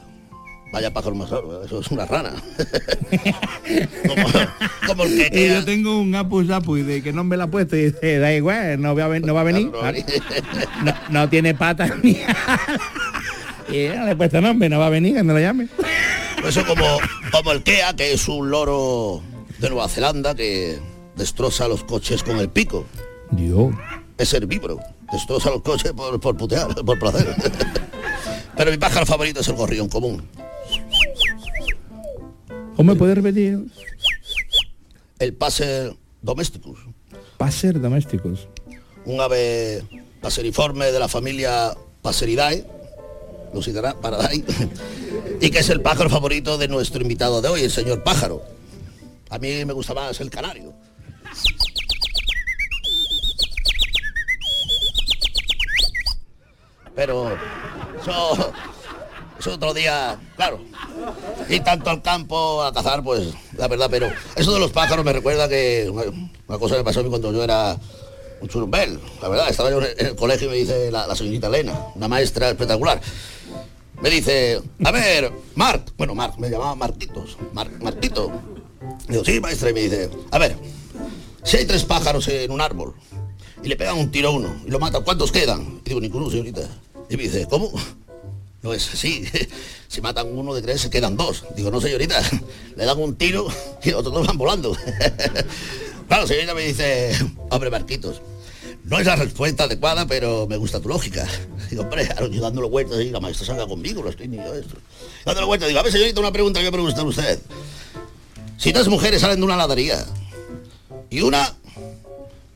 [0.72, 2.32] Vaya pájaro más raro, eso es una rana.
[4.08, 4.26] como,
[4.86, 7.50] como el que yo tengo un apus apus y de que no me la ha
[7.50, 9.70] puesto y dice, da igual, no va a, ven- no va a venir.
[11.10, 12.60] no tiene patas ni alas.
[13.70, 15.68] Y no le he puesto nombre, no va a venir, que no lo llame.
[16.46, 16.98] Eso como,
[17.30, 19.22] como el Kea, que es un loro
[19.58, 20.78] de Nueva Zelanda que
[21.16, 22.84] destroza los coches con el pico.
[23.30, 23.74] Dios.
[24.18, 24.78] Es herbívoro.
[25.12, 27.34] Destroza los coches por, por putear, por placer.
[28.56, 30.26] Pero mi pájaro favorito es el gorrión común.
[32.76, 33.66] ¿Cómo me puede repetir?
[35.18, 36.78] El Passer domesticus.
[37.36, 38.48] Passer domésticos.
[39.04, 39.82] un ave
[40.20, 42.64] paseriforme de la familia Passeridae,
[43.52, 44.44] Lucidara- Paradae,
[45.40, 48.42] y que es el pájaro favorito de nuestro invitado de hoy, el señor pájaro.
[49.30, 50.72] A mí me gusta más el canario.
[56.94, 57.30] Pero
[58.00, 58.52] eso,
[59.38, 60.60] eso otro día, claro.
[61.48, 65.12] Y tanto al campo, a cazar, pues la verdad, pero eso de los pájaros me
[65.12, 67.76] recuerda que una, cosa que pasó a mí cuando yo era
[68.40, 71.78] un churumbel, la verdad, estaba yo en el colegio y me dice la señorita Elena,
[71.94, 73.00] una maestra espectacular.
[74.02, 78.32] Me dice, a ver, Marc, bueno, Marc, me llamaba Marquitos, Mar, Marquito.
[79.08, 80.56] Digo, sí, maestra, y me dice, a ver,
[81.44, 82.94] Si hay tres pájaros en un árbol
[83.62, 85.80] y le pegan un tiro a uno y lo matan, ¿cuántos quedan?
[85.84, 86.62] Y digo, ninguno, señorita.
[87.10, 87.70] Y me dice, ¿cómo?
[88.62, 89.24] No es así.
[89.92, 91.44] Si matan uno de tres, se quedan dos.
[91.54, 92.18] Digo, no, señorita,
[92.76, 93.46] le dan un tiro
[93.84, 94.76] y los otros dos van volando.
[96.08, 97.12] Claro, señorita me dice,
[97.48, 98.20] hombre, Marquitos,
[98.84, 101.26] no es la respuesta adecuada, pero me gusta tu lógica.
[101.70, 104.74] Digo, hombre, yo dándole vueltas y la maestra salga conmigo, lo estoy ni yo esto.
[105.24, 107.38] Dándole vueltas, digo, a ver, señorita, una pregunta que me pregunta usted.
[108.58, 110.04] Si dos mujeres salen de una heladería
[111.10, 111.56] y una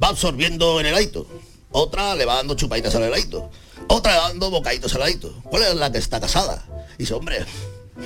[0.02, 1.26] va absorbiendo el heladito,
[1.70, 3.50] otra le va dando chupaditas al heladito,
[3.88, 5.32] otra le va dando bocaditos al heladito.
[5.44, 6.64] ¿Cuál es la que está casada?
[6.98, 7.44] Dice, hombre,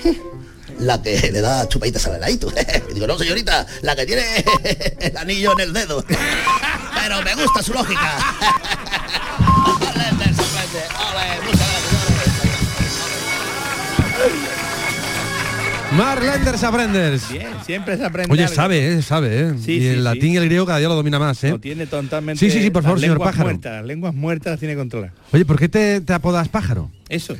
[0.78, 2.52] la que le da chupaditas al heladito.
[2.94, 4.24] Digo, no, señorita, la que tiene
[5.00, 6.04] el anillo en el dedo.
[7.03, 8.19] Pero me gusta su lógica.
[15.97, 17.33] Marlenders Aprenders.
[17.33, 18.33] Bien, siempre se aprende.
[18.33, 18.55] Oye, algo.
[18.55, 19.55] sabe, eh, sabe, eh.
[19.59, 20.01] Sí, y sí, el sí.
[20.03, 21.51] latín y el griego cada día lo domina más, eh.
[21.51, 22.39] Lo tiene totalmente.
[22.39, 23.49] Sí, sí, sí, por favor, señor lenguas Pájaro.
[23.49, 25.15] Muertas, las lenguas muertas las tiene controladas.
[25.33, 26.91] Oye, ¿por qué te, te apodas pájaro?
[27.09, 27.37] Eso.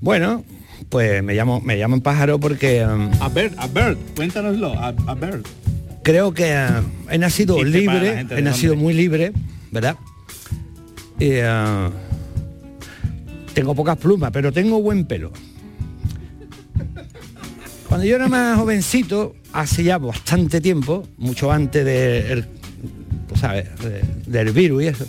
[0.00, 0.42] Bueno,
[0.88, 5.14] pues me llamo, me llaman pájaro porque um, A ver, a ver, cuéntanoslo, a, a
[5.14, 5.42] ver.
[6.02, 8.82] creo que uh, he la libre, de nacido Londres.
[8.82, 9.32] muy libre,
[9.70, 9.96] ¿verdad?
[11.18, 11.90] Y, uh,
[13.54, 15.32] tengo pocas plumas, pero tengo buen pelo.
[17.88, 22.46] Cuando yo era más jovencito, hace ya bastante tiempo, mucho antes de el-
[23.38, 25.06] sabes, de- del virus y eso,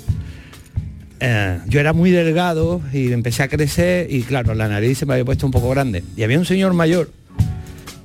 [1.22, 5.13] eh, yo era muy delgado y empecé a crecer y claro, la nariz se me
[5.13, 6.04] había puesto un poco grande.
[6.18, 7.10] Y había un señor mayor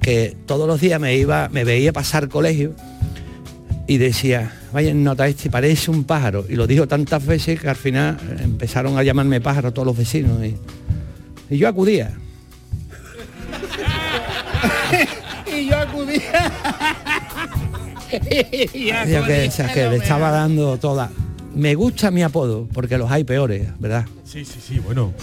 [0.00, 2.74] que todos los días me iba, me veía pasar colegio
[3.88, 6.44] y decía, vaya, nota este, parece un pájaro.
[6.46, 10.44] Y lo dijo tantas veces que al final empezaron a llamarme pájaro todos los vecinos.
[10.44, 10.56] Y,
[11.48, 12.12] y yo acudía.
[15.58, 16.52] y yo acudía.
[18.74, 21.10] y Yo que, o sea, que le estaba dando toda.
[21.54, 24.04] Me gusta mi apodo, porque los hay peores, ¿verdad?
[24.24, 25.14] Sí, sí, sí, bueno.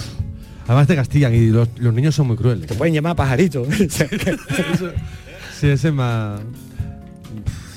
[0.66, 2.66] Además te castigan y los, los niños son muy crueles.
[2.66, 3.64] Te pueden llamar pajarito.
[5.58, 6.42] Sí, ese es más...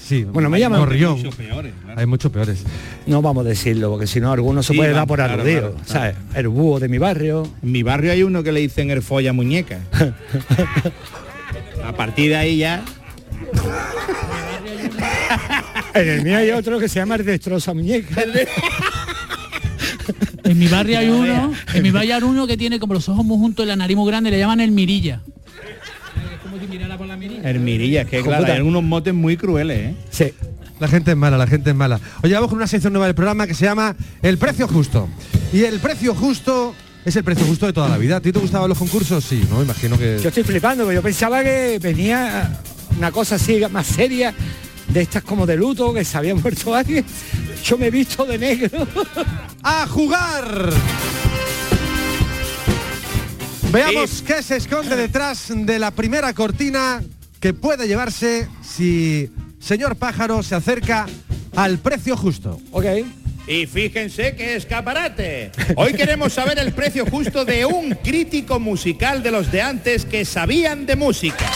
[0.09, 0.89] Sí, Bueno, me llaman-.
[0.91, 2.65] Hay muchos peores, Hay muchos peores.
[3.07, 5.73] No vamos a decirlo, porque si no alguno se Sí, puede dar por claro, aludido.
[5.73, 5.89] claro, claro.
[5.93, 6.17] ¿sabes?
[6.35, 7.47] El búho de mi barrio.
[7.63, 9.81] En mi barrio hay uno que le dicen el folla muñeca.
[11.85, 12.83] a partir de ahí ya.
[15.95, 18.23] En el mío hay otro que se llama el destroza muñeca.
[20.45, 23.25] En mi barrio hay uno, en mi barrio hay uno que tiene como los ojos
[23.25, 25.21] muy juntos y la nariz muy grande, le llaman el mirilla.
[27.45, 29.95] El mirilla, es que claro, hay unos motes muy crueles, ¿eh?
[30.11, 30.33] Sí.
[30.81, 32.01] La gente es mala, la gente es mala.
[32.23, 35.09] Oye, vamos con una sección nueva del programa que se llama El Precio Justo.
[35.53, 38.17] Y el precio justo es el precio justo de toda la vida.
[38.17, 39.25] ¿A ti te gustaban los concursos?
[39.25, 39.63] Sí, ¿no?
[39.63, 40.21] Imagino que...
[40.23, 42.61] Yo estoy flipando, porque yo pensaba que venía
[42.97, 44.35] una cosa así más seria,
[44.89, 47.05] de estas como de luto, que se había muerto alguien.
[47.65, 48.87] Yo me he visto de negro.
[49.63, 50.71] ¡A jugar!
[53.71, 57.03] Veamos qué se esconde detrás de la primera cortina
[57.39, 61.07] que puede llevarse si señor pájaro se acerca
[61.55, 62.59] al precio justo.
[62.71, 62.87] Ok.
[63.47, 65.53] Y fíjense qué escaparate.
[65.77, 70.25] Hoy queremos saber el precio justo de un crítico musical de los de antes que
[70.25, 71.47] sabían de música.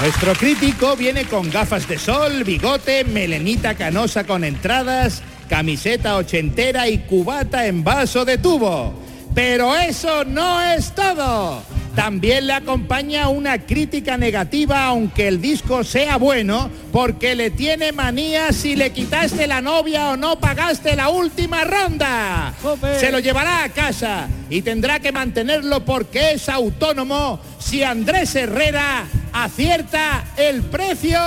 [0.00, 6.98] Nuestro crítico viene con gafas de sol, bigote, melenita canosa con entradas, camiseta ochentera y
[6.98, 9.03] cubata en vaso de tubo.
[9.34, 11.62] Pero eso no es todo.
[11.94, 18.52] También le acompaña una crítica negativa aunque el disco sea bueno, porque le tiene manía
[18.52, 22.52] si le quitaste la novia o no pagaste la última ronda.
[22.98, 29.04] Se lo llevará a casa y tendrá que mantenerlo porque es autónomo si Andrés Herrera
[29.32, 31.20] acierta el precio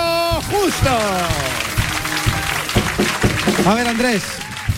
[0.52, 0.90] justo.
[3.66, 4.24] A ver, Andrés,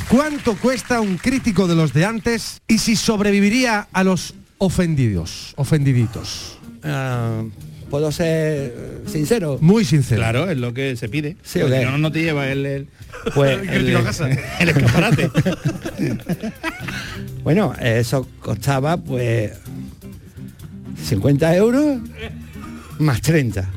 [0.09, 6.57] ¿cuánto cuesta un crítico de los de antes y si sobreviviría a los ofendidos, ofendiditos?
[6.83, 7.43] Ah,
[7.89, 8.27] ¿Puedo ser
[8.75, 9.57] eh, sincero?
[9.61, 10.21] Muy sincero.
[10.21, 11.37] Claro, es lo que se pide.
[11.43, 11.79] Sí, Porque ok.
[11.79, 12.87] si no, no te lleva el, el,
[13.33, 13.97] Pues, el, el-
[14.59, 15.31] el escaparate.
[17.43, 19.53] Bueno, eso costaba pues
[21.05, 21.99] 50 euros
[22.99, 23.67] más 30.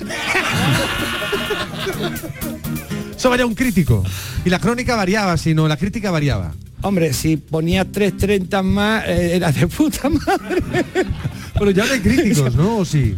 [3.24, 4.04] Eso valía un crítico.
[4.44, 6.52] Y la crónica variaba, si no, la crítica variaba.
[6.82, 10.62] Hombre, si ponía 3.30 más, eh, era de puta madre.
[11.58, 12.76] Pero ya no hay críticos, ¿no?
[12.76, 13.16] ¿O sí?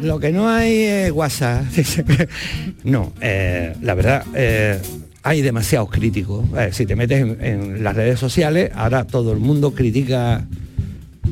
[0.00, 1.64] Lo que no hay es WhatsApp.
[2.84, 4.80] no, eh, la verdad, eh,
[5.24, 6.46] hay demasiados críticos.
[6.56, 10.46] Eh, si te metes en, en las redes sociales, ahora todo el mundo critica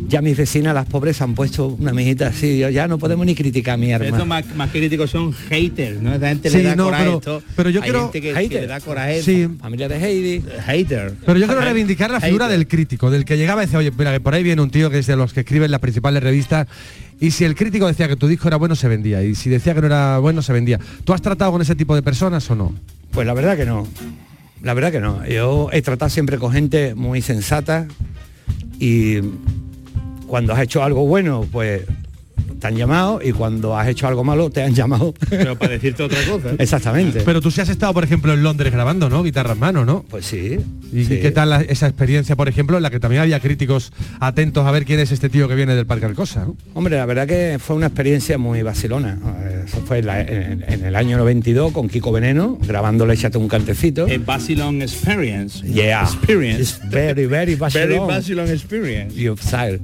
[0.08, 3.34] ya mis vecinas, las pobres, han puesto una mijita así, yo- ya no podemos ni
[3.34, 4.24] criticar a mi Estos arma.
[4.24, 6.14] más, más críticos son haters, ¿no?
[6.14, 7.42] Esta gente Sí, le da no, coraje pero- esto.
[7.56, 9.22] pero yo Hay quiero- gente que, le da coraje.
[9.22, 9.48] Sí.
[9.60, 10.44] Familia de Heidi.
[10.66, 11.14] Hater.
[11.26, 14.12] Pero yo quiero reivindicar la figura del crítico, del que llegaba y decía, oye, mira,
[14.12, 16.66] que por ahí viene un tío que es de los que escriben las principales revistas
[17.20, 19.22] y si el crítico decía que tu disco era bueno, se vendía.
[19.22, 20.78] Y si decía que no era bueno, se vendía.
[21.04, 22.74] ¿Tú has tratado con ese tipo de personas o no?
[23.12, 23.86] Pues la verdad que no.
[24.62, 25.24] La verdad que no.
[25.26, 27.86] Yo he tratado siempre con gente muy sensata
[28.78, 29.18] y
[30.32, 31.82] cuando has hecho algo bueno, pues
[32.58, 35.12] te han llamado y cuando has hecho algo malo te han llamado.
[35.28, 36.50] Pero para decirte otra cosa.
[36.58, 37.20] Exactamente.
[37.22, 39.22] Pero tú sí has estado, por ejemplo, en Londres grabando, ¿no?
[39.22, 40.04] Guitarra en mano, ¿no?
[40.08, 40.58] Pues sí.
[40.92, 41.18] ¿Y sí.
[41.20, 44.70] qué tal la- esa experiencia, por ejemplo, en la que también había críticos atentos a
[44.70, 46.56] ver quién es este tío que viene del Parque Alcosa, ¿no?
[46.72, 49.18] Hombre, la verdad que fue una experiencia muy vacilona.
[49.66, 53.48] Eso fue en, la- en- en el año 92 con Kiko Veneno, grabándole Échate un
[53.48, 54.06] cantecito.
[54.06, 55.66] El Basilon Experience.
[55.66, 56.04] Yeah.
[56.04, 56.60] Experience.
[56.62, 58.06] It's very, very Very Basilón.
[58.08, 59.14] Basilon Experience.
[59.20, 59.80] y Upside.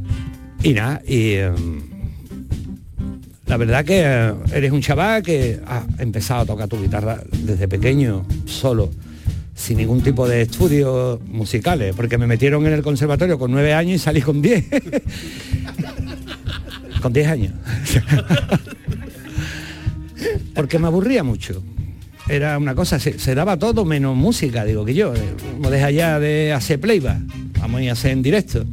[0.62, 1.80] Y nada, y em,
[3.46, 8.26] la verdad que eres un chaval que ha empezado a tocar tu guitarra desde pequeño,
[8.44, 8.90] solo,
[9.54, 13.96] sin ningún tipo de estudios musicales, porque me metieron en el conservatorio con nueve años
[13.96, 14.64] y salí con diez.
[17.02, 17.52] con diez años.
[20.54, 21.62] porque me aburría mucho.
[22.28, 25.14] Era una cosa, se, daba todo menos música, digo que yo.
[25.14, 25.18] eh,
[25.56, 27.20] Como deja ya de hacer playback,
[27.60, 28.64] vamos a hacer en directo.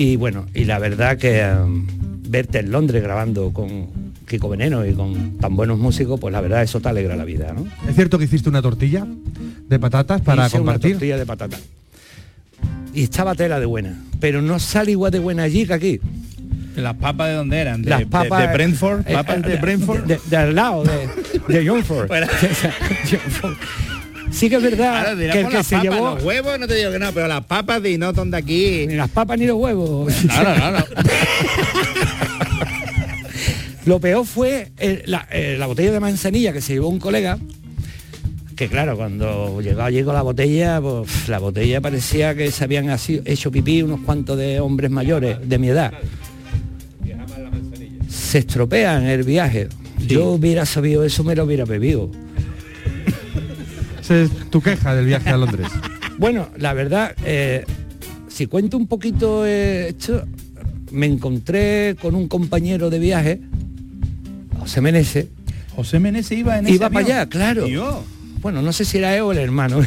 [0.00, 1.84] Y bueno, y la verdad que um,
[2.28, 3.88] verte en Londres grabando con
[4.28, 7.52] Kiko Veneno y con tan buenos músicos, pues la verdad eso te alegra la vida,
[7.52, 7.66] ¿no?
[7.88, 9.04] ¿Es cierto que hiciste una tortilla
[9.68, 10.90] de patatas para Hice compartir?
[10.92, 11.56] Una tortilla de patata.
[12.94, 16.00] Y estaba tela de buena, pero no sale igual de buena allí que aquí.
[16.76, 17.82] ¿Las papas de dónde eran?
[17.82, 19.00] ¿De, Las de- papas de Brentford?
[19.00, 20.04] eh, ¿Papas de eh, Brentford?
[20.04, 21.08] De, de al lado, de,
[21.52, 21.64] de.
[21.64, 22.08] Youngford.
[24.30, 26.66] Sí que es verdad Ahora que el que las se papas, llevó Los huevos no
[26.68, 28.86] te digo que no, pero las papas de Inoton de aquí.
[28.86, 30.12] ni las papas ni los huevos.
[30.28, 30.84] Claro, claro.
[33.86, 37.38] Lo peor fue eh, la, eh, la botella de manzanilla que se llevó un colega,
[38.54, 43.22] que claro, cuando llegó con la botella, pues la botella parecía que se habían así-
[43.24, 45.92] hecho pipí unos cuantos de hombres mayores de mi edad.
[48.10, 49.68] Se estropean el viaje.
[50.06, 52.10] Yo hubiera sabido eso, me lo hubiera bebido.
[54.08, 55.68] Esa es tu queja del viaje a Londres.
[56.16, 57.64] Bueno, la verdad, eh,
[58.26, 60.24] si cuento un poquito eh, esto,
[60.90, 63.40] me encontré con un compañero de viaje,
[64.58, 65.26] José Menezes.
[65.76, 67.18] José Menezes iba en ese Iba para avión.
[67.18, 67.66] allá, claro.
[67.66, 68.02] Tío.
[68.40, 69.80] Bueno, no sé si era él o el hermano.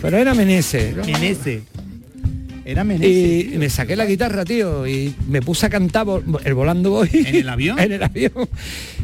[0.00, 0.96] Pero era Menezes.
[0.96, 1.04] ¿no?
[1.04, 1.62] Menezes.
[2.64, 3.54] Era Menezes.
[3.54, 6.06] Y me saqué la guitarra, tío, y me puse a cantar
[6.44, 7.08] el volando voy.
[7.12, 7.78] ¿En el avión?
[7.80, 8.48] en el avión.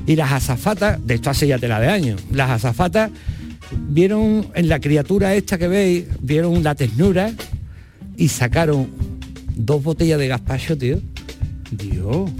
[0.09, 3.11] Y las azafatas, de esto hace ya tela de años, las azafatas
[3.71, 7.31] vieron en la criatura esta que veis, vieron la ternura
[8.16, 8.88] y sacaron
[9.55, 10.99] dos botellas de gazpacho, tío.
[11.71, 12.31] Dios,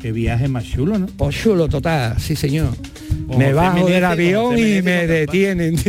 [0.00, 1.06] qué viaje más chulo, ¿no?
[1.06, 2.70] Pues chulo total, sí señor.
[3.36, 5.76] Me bajo del avión y me detienen.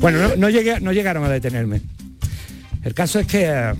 [0.00, 1.80] bueno, no, no llegué- no llegaron a detenerme.
[2.82, 3.72] El caso es que eh,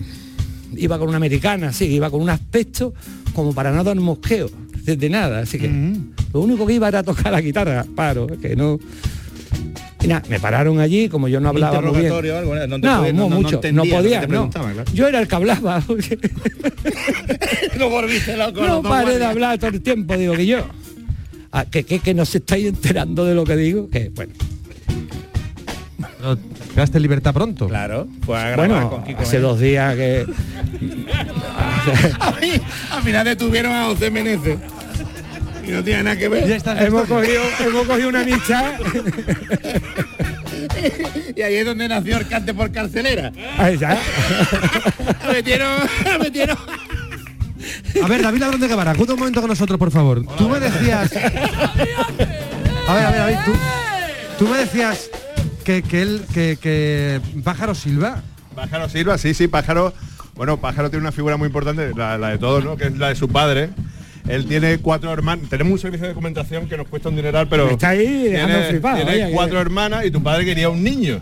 [0.76, 2.92] iba con una americana, sí, iba con un aspecto
[3.34, 4.50] como para no dar mosqueo,
[4.84, 5.40] de, de nada.
[5.40, 5.68] Así que
[6.32, 8.78] lo único que iba era tocar la guitarra, paro, que no.
[10.02, 12.12] Y nada, me pararon allí, como yo no hablaba muy bien.
[12.12, 12.78] algo, ¿no?
[12.78, 14.48] No podía- no, no- mucho, no, entendía podía, no.
[14.50, 14.84] claro.
[14.94, 15.84] Yo era el que hablaba.
[17.90, 18.60] Volviste loco.
[18.60, 20.64] no dos paré de hablar todo el tiempo, digo que yo.
[21.52, 24.32] Ah, que, que, que no se estáis enterando de lo que digo, que bueno.
[26.74, 27.68] ¿Quedaste en libertad pronto?
[27.68, 30.26] Claro, fue a grabar Bueno, con Kiko hace dos días que.
[32.20, 32.52] A mí,
[32.90, 34.58] al final detuvieron a José Menezes.
[35.66, 36.46] Y no tiene nada que ver.
[36.46, 38.74] Ya está la hemos, cogido, hemos cogido una amistad.
[41.36, 43.32] y ahí es donde nació el cante por carcelera.
[43.56, 43.98] Ahí está.
[45.26, 45.68] Me metieron,
[46.04, 46.58] me metieron.
[48.02, 50.24] A ver, David Ladrón de Guevara, acude un momento con nosotros, por favor.
[50.36, 51.10] Tú me decías...
[52.88, 53.52] A ver, a ver, David, tú,
[54.38, 55.10] tú me decías
[55.60, 58.22] que, que él, que, que Pájaro Silva...
[58.54, 59.94] Pájaro Silva, sí, sí, Pájaro.
[60.34, 62.76] Bueno, Pájaro tiene una figura muy importante, la, la de todos, ¿no?
[62.76, 63.70] Que es la de su padre.
[64.28, 65.48] Él tiene cuatro hermanas.
[65.48, 67.70] Tenemos un servicio de documentación que nos cuesta un dineral, pero.
[67.70, 70.82] Está ahí dejando tiene, flipado, tiene vaya, que- cuatro hermanas y tu padre quería un
[70.82, 71.20] niño.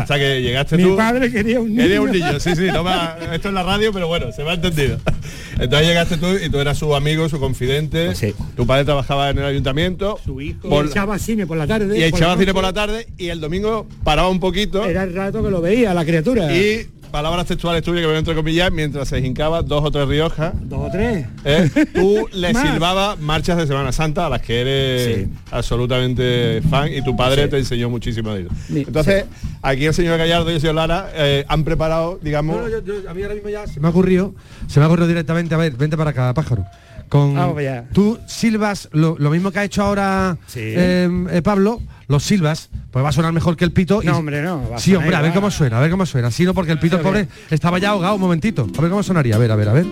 [0.00, 0.96] Hasta que llegaste Mi tú.
[0.96, 2.26] padre quería un Quería un niño.
[2.26, 4.98] niño, sí, sí, no va- esto es la radio, pero bueno, se me ha entendido.
[5.58, 8.12] Entonces llegaste tú y tú eras su amigo, su confidente.
[8.56, 10.18] Tu padre trabajaba en el ayuntamiento.
[10.24, 10.68] Su hijo.
[10.68, 11.98] Por- y echaba cine por la tarde.
[11.98, 15.42] y echaba cine por la tarde y el domingo paraba un poquito Era el rato
[15.42, 16.54] que lo veía la criatura.
[16.54, 20.52] y palabras textuales tuyas que me entre comillas, mientras se hincaba dos o tres Riojas,
[20.68, 21.24] Dos o tres.
[21.44, 21.70] ¿eh?
[21.94, 27.14] tú le silbabas marchas de Semana Santa a las que eres absolutamente fan y tu
[27.16, 27.50] padre Sí.
[27.50, 28.48] te enseñó muchísimo de ello.
[28.68, 29.26] Entonces,
[29.62, 32.82] aquí el señor Gallardo y el señor Lara eh, han preparado, digamos, No, no, yo-
[32.82, 34.34] yo- a mí ahora mismo ya se me ha ocurrido,
[34.66, 36.64] se me ha ocurrido directamente, a ver, vente para acá, pájaro.
[37.14, 37.84] Con, Vamos allá.
[37.92, 40.58] tú silbas lo, lo mismo que ha hecho ahora Sí.
[40.64, 44.02] eh, Pablo, los silbas, pues va a sonar mejor que el pito.
[44.02, 46.32] y- No, hombre, no, va Sí, hombre, a ver cómo suena, a ver cómo suena.
[46.32, 48.66] Sí, no, porque el pito, pobre, estaba ya ahogado un momentito.
[48.76, 49.86] A ver cómo sonaría, a ver, a ver, a ver.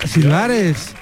[0.00, 0.94] Silbar, silbar es,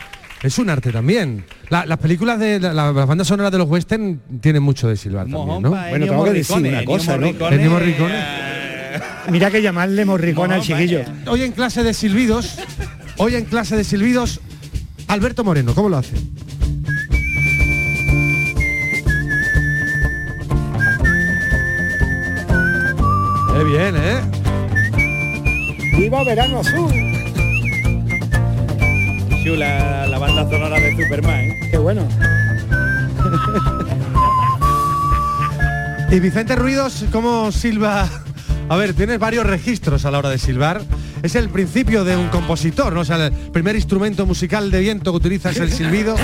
[0.42, 1.44] es un arte también.
[1.68, 4.96] La- las películas de la- la- las bandas sonoras de los western tienen mucho de
[4.96, 5.70] silbar también, ¿no?
[5.70, 7.26] Bueno, tengo que decir una cosa, ¿no?
[7.26, 8.42] Ennio Morricone.
[9.30, 11.00] Mira que llamarle morricón al chiquillo.
[11.28, 12.58] Hoy en clase de silbidos,
[13.18, 14.40] hoy en clase de silbidos,
[15.08, 16.14] Alberto Moreno, ¿cómo lo hace?
[23.54, 24.20] Qué bien, ¿eh?
[25.98, 26.90] ¡Viva Verano Azul!
[29.42, 31.40] Chula la banda sonora de Superman.
[31.40, 31.68] ¿eh?
[31.70, 32.06] ¡Qué bueno!
[36.10, 38.08] Y Vicente Ruidos, ¿cómo silba?
[38.68, 40.82] A ver, tienes varios registros a la hora de silbar.
[41.22, 43.00] Es el principio de un compositor, ¿no?
[43.00, 46.14] O sea, el primer instrumento musical de viento que utiliza es el silbido.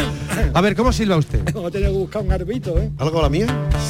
[0.54, 1.40] A ver, ¿cómo silba usted?
[1.52, 2.90] Vamos a tener que buscar un arbito, ¿eh?
[2.98, 3.46] ¿Algo la mía?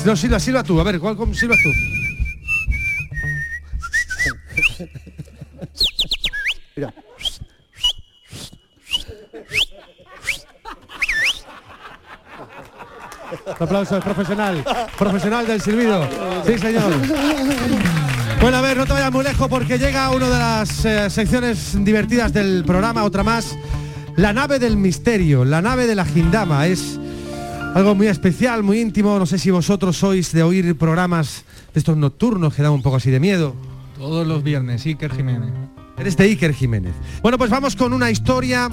[0.06, 0.80] No, silba, silba tú.
[0.80, 1.70] A ver, ¿cuál cómo silbas tú?
[13.58, 14.64] Un aplauso, es profesional.
[14.96, 16.06] Profesional del silbido.
[16.46, 16.92] Sí, señor.
[18.40, 21.76] Bueno, a ver, no te vayas muy lejos porque llega una de las eh, secciones
[21.84, 23.58] divertidas del programa, otra más.
[24.14, 26.68] La nave del misterio, la nave de la Gindama.
[26.68, 27.00] Es
[27.74, 29.18] algo muy especial, muy íntimo.
[29.18, 31.44] No sé si vosotros sois de oír programas
[31.74, 33.56] de estos nocturnos que dan un poco así de miedo.
[33.98, 35.50] Todos los viernes, Iker Jiménez.
[35.98, 36.94] Eres de Iker Jiménez.
[37.22, 38.70] Bueno, pues vamos con una historia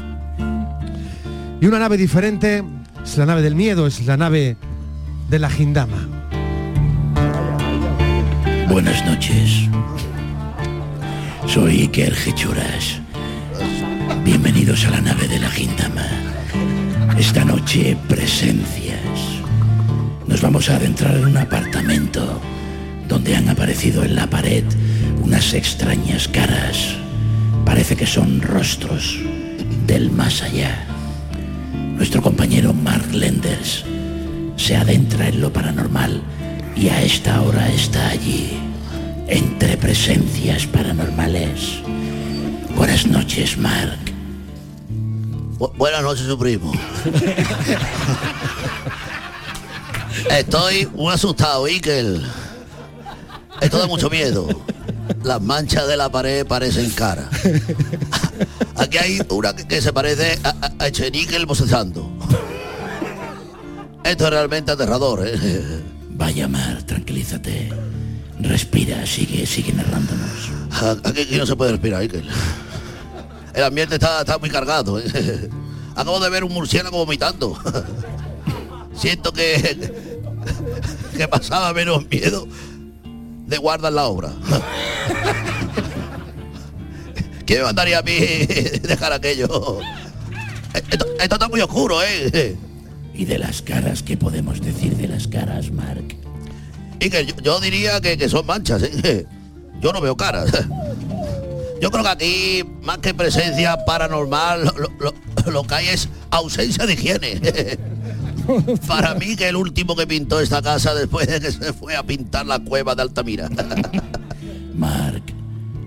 [1.60, 2.64] y una nave diferente.
[3.04, 4.58] Es la nave del miedo, es la nave
[5.30, 6.08] de la Gindama.
[8.70, 9.68] Buenas noches.
[11.48, 13.00] Soy Iker Hechuras.
[14.24, 16.06] Bienvenidos a la nave de la Gindama.
[17.18, 19.42] Esta noche, presencias.
[20.28, 22.42] Nos vamos a adentrar en un apartamento
[23.08, 24.64] donde han aparecido en la pared
[25.24, 26.98] unas extrañas caras.
[27.66, 29.20] Parece que son rostros
[29.88, 30.86] del más allá.
[31.98, 33.86] Nuestro compañero Mark Lenders
[34.58, 36.22] se adentra en lo paranormal
[36.76, 38.60] y a esta hora está allí,
[39.28, 41.80] entre presencias paranormales.
[42.76, 44.00] Buenas noches, Mark.
[45.78, 46.74] buenas noches, su primo.
[50.30, 52.22] Estoy muy asustado, Iker.
[53.62, 54.48] Esto da mucho miedo.
[55.24, 57.30] Las manchas de la pared parecen cara.
[58.76, 60.92] Aquí hay una que, se parece a, a, a.
[64.06, 65.34] Esto es realmente aterrador, ¿eh?
[66.12, 67.72] Vaya, Mar, tranquilízate.
[68.40, 70.52] Respira, sigue, sigue narrándonos.
[71.04, 72.24] Aquí, aquí no se puede respirar, Iker.
[73.56, 75.00] El ambiente está, está muy cargado.
[75.00, 75.06] ¿eh?
[75.96, 77.60] Acabo de ver un murciélago vomitando.
[78.96, 79.92] Siento que,
[81.18, 82.48] que pasaba menos miedo
[83.48, 84.32] de guardar la obra.
[87.48, 89.80] ¿Quién me mandaría a mí dejar aquello?
[90.74, 92.56] Esto, esto está muy oscuro, ¿eh?
[93.16, 96.16] ¿Y de las caras qué podemos decir de las caras, Mark?
[97.00, 99.26] Y que yo, yo diría que, que, son manchas, ¿eh?
[99.82, 100.52] Yo no veo caras.
[101.82, 106.86] Yo creo que aquí, más que presencia paranormal, lo, lo, lo que hay es ausencia
[106.86, 107.78] de higiene.
[108.88, 112.04] Para mí que el último que pintó esta casa después de que se fue a
[112.04, 113.50] pintar la cueva de Altamira.
[114.76, 115.24] Mark,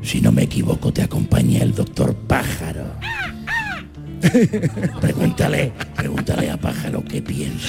[0.02, 2.84] si no me equivoco, te acompaña el doctor Pájaro.
[5.00, 7.68] pregúntale, pregúntale a Pájaro qué piensa.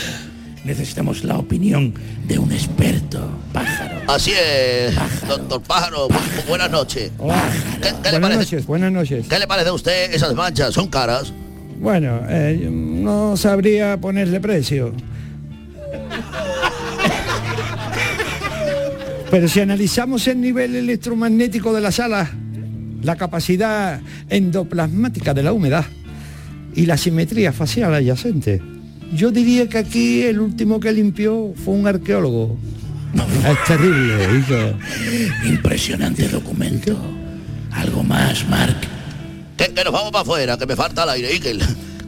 [0.65, 1.93] Necesitamos la opinión
[2.27, 4.01] de un experto, Pájaro.
[4.07, 4.93] Así es,
[5.27, 6.07] doctor Pájaro.
[6.09, 7.11] bu- buenas noches.
[7.81, 8.37] ¿Qué, qué le Buenas parece?
[8.37, 9.25] noches, buenas noches.
[9.27, 10.73] ¿Qué le parece a usted esas manchas?
[10.73, 11.31] ¿Son caras?
[11.79, 14.93] Bueno, eh, no sabría ponerle precio.
[19.31, 22.29] Pero si analizamos el nivel electromagnético de la sala,
[23.03, 25.85] la capacidad endoplasmática de la humedad
[26.75, 28.61] y la simetría facial adyacente,
[29.13, 32.57] yo diría que aquí el último que limpió fue un arqueólogo.
[33.49, 35.47] Es terrible, hijo.
[35.47, 36.95] Impresionante documento.
[37.71, 38.77] Algo más, Mark.
[39.57, 41.59] Que, que nos vamos para afuera, que me falta el aire, Ikel.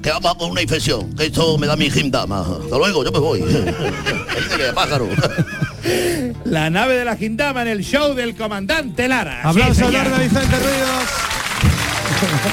[0.02, 2.42] Que vamos a con una infección, que esto me da mi gimdama.
[2.42, 3.40] Hasta luego, yo me voy.
[4.54, 5.08] Ikel, pájaro.
[6.46, 9.42] La nave de la Gindama en el show del comandante Lara.
[9.44, 11.08] Aplauso Sí, a Vicente Ruidos.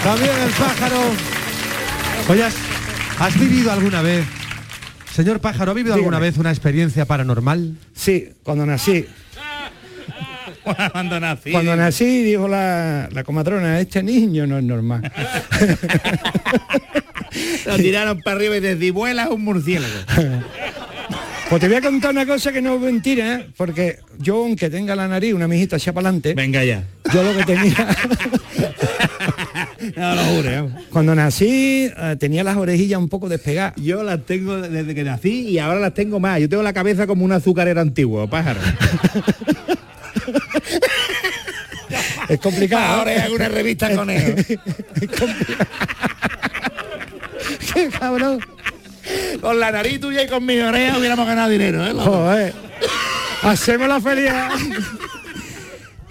[0.02, 1.37] También el pájaro.
[2.28, 2.54] Oye, ¿has,
[3.18, 4.26] has vivido alguna vez,
[5.14, 7.76] señor pájaro, ha vivido alguna vez una experiencia paranormal?
[7.94, 9.06] Sí, cuando nací.
[10.92, 11.50] Cuando nací.
[11.50, 15.10] Cuando nací, dijo la, la comadrona, este niño no es normal.
[17.66, 19.94] Lo tiraron para arriba y desde vuela un murciélago.
[21.48, 23.46] Pues te voy a contar una cosa que no es mentira, ¿eh?
[23.56, 26.84] porque yo, aunque tenga la nariz, una mijita hacia para adelante, Venga ya.
[27.14, 27.74] yo lo que tenía...
[29.96, 30.72] No lo vamos.
[30.90, 33.74] Cuando nací, eh, tenía las orejillas un poco despegadas.
[33.76, 36.40] Yo las tengo desde que nací y ahora las tengo más.
[36.40, 38.60] Yo tengo la cabeza como un azucarero antiguo, pájaro.
[42.28, 42.84] Es complicado.
[42.84, 44.44] Ahora hago una revista con él.
[47.74, 48.40] ¡Qué cabrón!
[49.40, 51.92] Con la nariz tuya y con mi oreja hubiéramos ganado dinero, ¿eh?
[51.94, 52.52] Joder.
[53.42, 54.50] Hacemos la felicidad.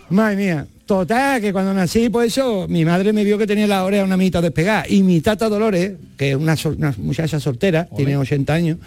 [0.10, 0.66] Madre mía.
[0.88, 4.16] Total, que cuando nací, por eso, mi madre me vio que tenía la oreja una
[4.16, 4.86] mitad despegada.
[4.88, 8.78] Y mi tata Dolores, que es una, sol- una muchacha soltera, tiene 80 años,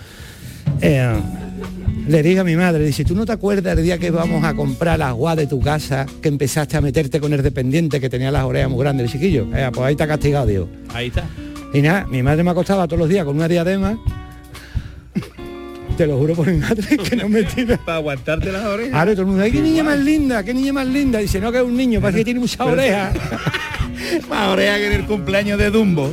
[0.80, 1.12] eh,
[2.08, 4.54] le dije a mi madre, dice, ¿tú no te acuerdas el día que vamos a
[4.54, 8.30] comprar la agua de tu casa, que empezaste a meterte con el dependiente que tenía
[8.30, 9.46] las orejas muy grandes, el chiquillo?
[9.54, 10.68] Eh, pues ahí está castigado, digo.
[10.94, 11.24] Ahí está.
[11.74, 13.98] Y nada, mi madre me acostaba todos los días con una diadema.
[16.00, 17.76] Te lo juro por mi madre que no me tira.
[17.76, 18.94] Para aguantarte las orejas.
[18.94, 20.42] Ahora todo el mundo, ¡ay, qué niña más linda!
[20.42, 21.18] ¡Qué niña más linda!
[21.18, 23.12] Dice, no, que es un niño, parece que tiene mucha oreja.
[24.30, 26.10] Más oreja que en el cumpleaños de Dumbo.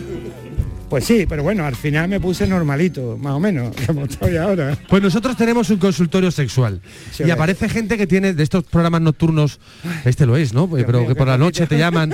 [0.90, 4.78] Pues sí, pero bueno, al final me puse normalito, más o menos, como estoy ahora.
[4.90, 6.82] Pues nosotros tenemos un consultorio sexual
[7.12, 9.60] Sí, y aparece gente que tiene de estos programas nocturnos,
[10.04, 10.70] este lo es, ¿no?
[10.70, 12.14] Pero mío, que por la noche te llaman,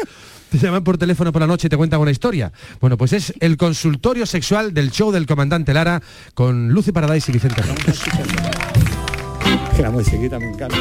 [0.59, 2.51] te llaman por teléfono por la noche y te cuentan una historia.
[2.79, 6.01] Bueno, pues es el consultorio sexual del show del comandante Lara
[6.33, 7.83] con Lucy Paradise y Vicente Ramos.
[9.79, 10.77] La musiquita me encanta.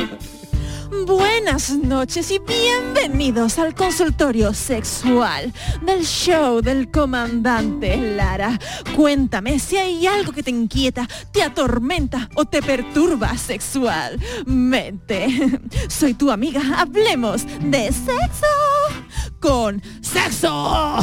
[1.06, 5.52] Buenas noches y bienvenidos al consultorio sexual
[5.84, 8.58] del show del comandante Lara.
[8.94, 15.60] Cuéntame si hay algo que te inquieta, te atormenta o te perturba sexualmente.
[15.88, 18.46] Soy tu amiga, hablemos de sexo
[19.40, 20.98] con sexo.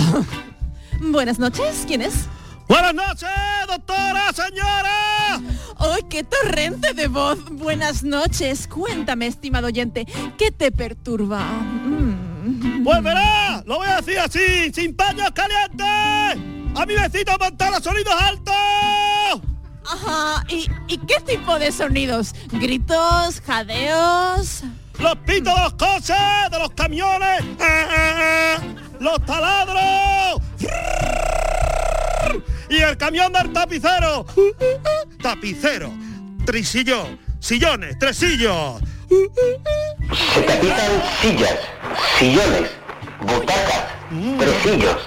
[1.01, 2.29] Buenas noches, ¿quién es?
[2.69, 3.29] Buenas noches,
[3.67, 5.41] doctora, señora.
[5.79, 7.43] ¡Ay, qué torrente de voz!
[7.49, 8.67] Buenas noches.
[8.67, 10.05] Cuéntame, estimado oyente,
[10.37, 11.39] ¿qué te perturba?
[11.39, 12.83] Mm.
[12.83, 15.87] Pues verá, lo voy a decir así, sin paños calientes.
[16.75, 18.53] A mi vecino Montana sonidos altos.
[19.91, 22.35] Ajá, ¿Y, ¿y qué tipo de sonidos?
[22.51, 23.41] ¿Gritos?
[23.47, 24.61] ¿Jadeos?
[24.99, 27.43] Los pitos de los coches, de los camiones.
[28.99, 30.41] Los taladros.
[32.69, 34.25] Y el camión del tapicero.
[35.21, 35.91] Tapicero.
[36.45, 37.19] Trisillón.
[37.39, 37.97] Sillones.
[37.99, 38.81] Tresillos.
[39.09, 40.91] Se tapizan
[41.21, 41.55] sillas,
[42.19, 42.69] sillones,
[43.21, 43.85] butacas,
[44.37, 44.97] tresillos,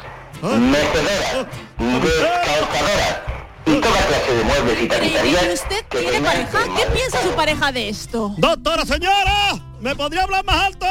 [0.43, 1.47] mecedoras,
[1.79, 3.21] descalzadoras
[3.67, 5.45] y toda clase de muebles y Pero, ¿y- tapicerías.
[5.45, 6.59] ¿Y usted tiene pareja?
[6.77, 8.35] ¿Qué piensa su pareja de esto?
[8.39, 10.87] Doctora señora, ¿me podría hablar más alto?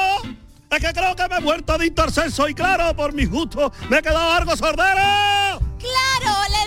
[0.70, 3.98] Es que creo que me he muerto al sexo y claro, por mis gustos, me
[3.98, 5.02] he quedado algo sordero.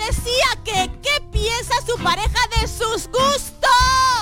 [0.06, 3.70] Decía que ¿qué piensa su pareja de sus gustos?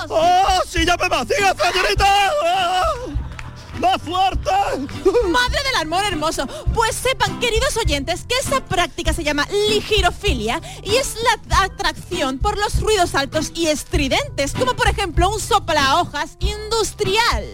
[0.09, 2.31] ¡Oh, si ya me vacía, señorita!
[2.45, 2.83] ¡Ah!
[3.81, 4.51] ¡Más fuerte!
[5.31, 6.47] Madre del amor hermoso.
[6.73, 11.17] Pues sepan, queridos oyentes, que esa práctica se llama ligirofilia y es
[11.51, 17.45] la atracción por los ruidos altos y estridentes, como por ejemplo un sopla hojas industrial.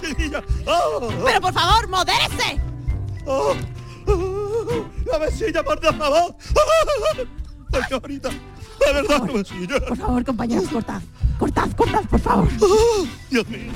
[0.00, 0.42] chiquilla!
[0.66, 1.08] ¡Oh!
[1.24, 2.60] Pero por favor, modérese.
[5.10, 6.36] La mesilla, por favor.
[7.72, 8.28] Ay, bonita.
[8.28, 9.80] De verdad, la mesilla.
[9.80, 11.02] Por favor, compañeros, cortad.
[11.38, 12.48] Cortad, cortad, por favor.
[13.30, 13.72] Dios mío.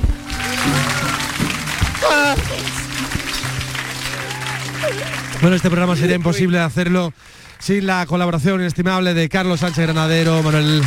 [5.41, 7.13] Bueno, este programa sería imposible hacerlo
[7.59, 10.83] sin la colaboración inestimable de Carlos Sánchez Granadero, Manuel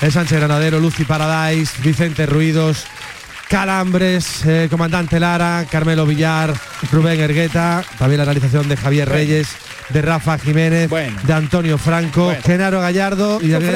[0.00, 2.84] eh, Sánchez Granadero, Lucy Paradise, Vicente Ruidos,
[3.48, 6.52] Calambres, eh, Comandante Lara, Carmelo Villar,
[6.92, 9.48] Rubén Ergueta, también la realización de Javier Reyes,
[9.88, 13.58] de Rafa Jiménez, de Antonio Franco, Genaro Gallardo y ya.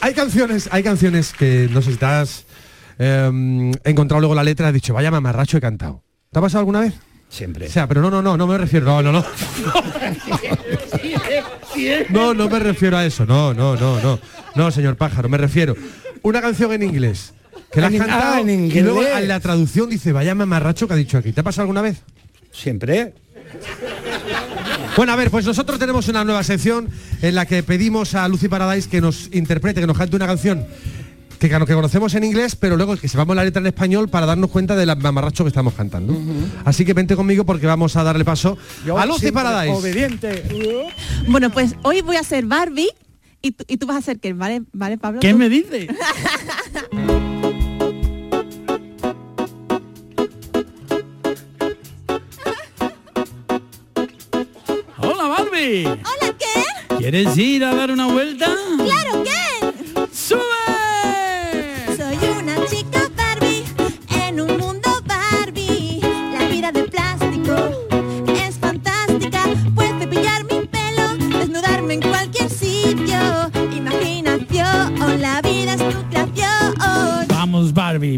[0.00, 2.44] Hay canciones, hay canciones que no sé si has
[2.98, 6.02] eh, encontrado luego la letra, has dicho, vaya mamarracho he cantado.
[6.32, 6.94] ¿Te ha pasado alguna vez?
[7.28, 7.66] Siempre.
[7.66, 9.24] O sea, pero no, no, no, no me refiero, no, no, no.
[12.10, 14.18] No, no me refiero a eso, no, no, no, no.
[14.54, 15.74] No, señor Pájaro, me refiero.
[16.22, 17.32] Una canción en inglés.
[17.72, 19.18] Que la has En- cantado ah, en y luego inglés.
[19.18, 21.32] en la traducción dice, vaya mamarracho que ha dicho aquí.
[21.32, 22.02] ¿Te ha pasado alguna vez?
[22.52, 23.14] Siempre.
[24.96, 26.88] Bueno, a ver, pues nosotros tenemos una nueva sección
[27.22, 30.66] en la que pedimos a Lucy Paradise que nos interprete, que nos cante una canción
[31.38, 34.50] que, que conocemos en inglés, pero luego que sepamos la letra en español para darnos
[34.50, 36.16] cuenta del mamarracho que estamos cantando.
[36.64, 38.56] Así que vente conmigo porque vamos a darle paso
[38.86, 39.74] Yo a Lucy Paradise.
[39.74, 40.44] Obediente.
[41.26, 42.90] Bueno, pues hoy voy a ser Barbie
[43.42, 44.62] y tú, y tú vas a ser Ken, ¿vale?
[44.72, 45.20] ¿Vale, Pablo?
[45.20, 45.38] ¿Qué ¿Tú?
[45.38, 45.88] me dice?
[54.98, 55.86] Hola Barbie.
[55.86, 56.98] Hola, Ken.
[56.98, 58.46] ¿Quieres ir a dar una vuelta?
[58.78, 59.41] Claro, Ken.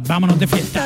[0.00, 0.84] Vámonos de fiesta.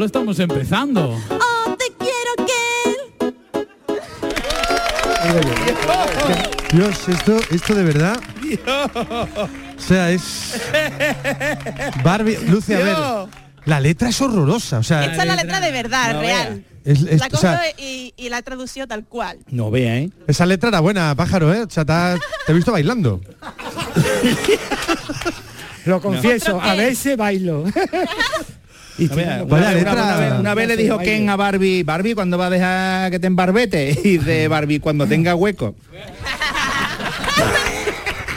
[0.00, 1.10] Solo estamos empezando.
[1.28, 3.34] Oh, te quiero, Ken.
[6.72, 8.18] Dios, esto, esto de verdad.
[9.76, 10.58] O sea, es.
[12.02, 12.96] Barbie, Lucy, a ver.
[13.66, 14.78] La letra es horrorosa.
[14.78, 16.64] O sea, Esta es la letra de verdad, No real.
[16.82, 19.40] Es- es- la o sea- y, y la he traducido tal cual.
[19.50, 20.10] No vea, ¿eh?
[20.26, 21.64] Esa letra era buena, pájaro, ¿eh?
[21.64, 23.20] O sea, te, has- te he visto bailando.
[25.84, 27.64] Lo confieso, a veces bailo.
[29.00, 29.92] Y una, vez- letra.
[29.92, 33.18] una vez, una vez le dijo Ken a Barbie, Barbie, cuando va a dejar que
[33.18, 33.98] te embarbete?
[34.04, 35.74] Y de Barbie, cuando tenga hueco.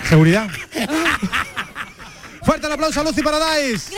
[0.09, 0.47] Seguridad.
[2.43, 3.91] Fuerte el aplauso a Lucy Paradise.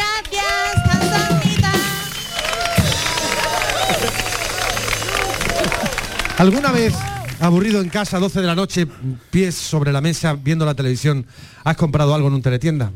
[6.38, 6.94] ¿Alguna vez,
[7.40, 8.88] aburrido en casa, 12 de la noche,
[9.32, 11.26] pies sobre la mesa, viendo la televisión,
[11.64, 12.92] has comprado algo en un teletienda?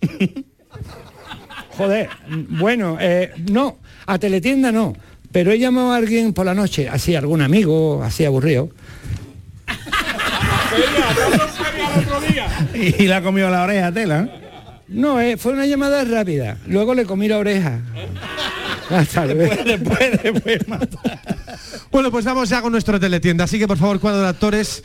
[1.76, 4.94] Joder, bueno, eh, no, a teletienda no,
[5.32, 8.70] pero he llamado a alguien por la noche, así algún amigo, así aburrido.
[12.74, 14.28] Y la comió la oreja, tela.
[14.88, 16.58] No, eh, fue una llamada rápida.
[16.66, 17.80] Luego le comí la oreja.
[18.90, 19.54] Hasta luego.
[19.64, 20.58] Después, después,
[21.90, 23.44] Bueno, pues vamos ya con nuestro teletienda.
[23.44, 24.82] Así que por favor, cuadro de actores.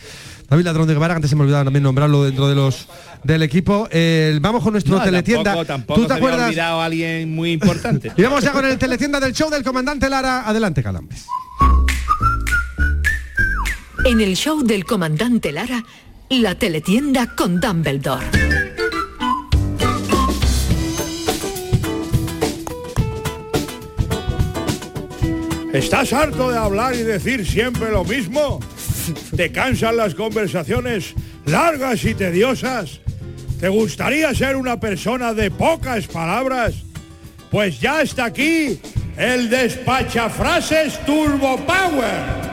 [0.50, 2.88] David Ladrón de Guevara, antes se me olvidaba también nombrarlo dentro de los
[3.24, 3.88] del equipo.
[3.92, 5.44] Eh, vamos con nuestro No, teletienda.
[5.54, 6.48] Tampoco, tampoco ¿Tú te se me ha acuerdas?
[6.50, 8.12] olvidado a alguien muy importante.
[8.18, 10.48] Y vamos ya con el teletienda del show del comandante Lara.
[10.48, 11.26] Adelante, Calambres.
[14.06, 15.84] En el show del comandante Lara,
[16.30, 18.26] la teletienda con Dumbledore.
[25.74, 28.60] ¿Estás harto de hablar y decir siempre lo mismo?
[29.36, 31.14] ¿Te cansan las conversaciones
[31.46, 33.00] largas y tediosas?
[33.60, 36.76] ¿Te gustaría ser una persona de pocas palabras?
[37.52, 38.80] Pues ya está aquí
[39.18, 42.50] el despachafrases Turbo Power.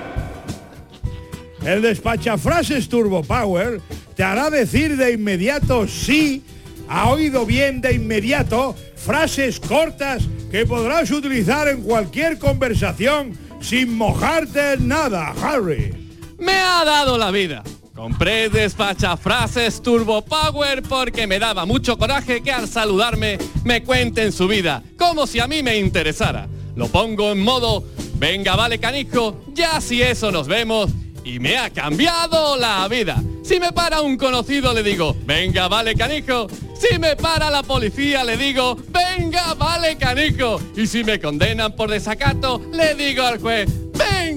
[1.65, 3.81] El despachafrases Turbo Power
[4.15, 6.43] te hará decir de inmediato sí,
[6.89, 14.75] ha oído bien de inmediato, frases cortas que podrás utilizar en cualquier conversación sin mojarte
[14.75, 16.06] en nada, Harry.
[16.39, 17.63] Me ha dado la vida.
[17.95, 24.47] Compré despachafrases Turbo Power porque me daba mucho coraje que al saludarme me cuenten su
[24.47, 26.47] vida, como si a mí me interesara.
[26.75, 27.85] Lo pongo en modo,
[28.19, 30.91] venga vale canijo, ya si eso nos vemos
[31.25, 33.21] y me ha cambiado la vida.
[33.43, 36.49] Si me para un conocido le digo, venga vale canijo.
[36.79, 40.61] Si me para la policía le digo, venga vale canijo.
[40.77, 43.69] Y si me condenan por desacato le digo al juez,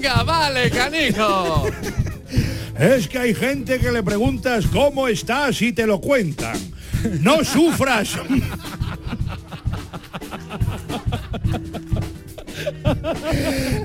[0.00, 1.66] venga vale canijo.
[2.78, 6.56] Es que hay gente que le preguntas cómo estás y te lo cuentan.
[7.20, 8.16] No sufras.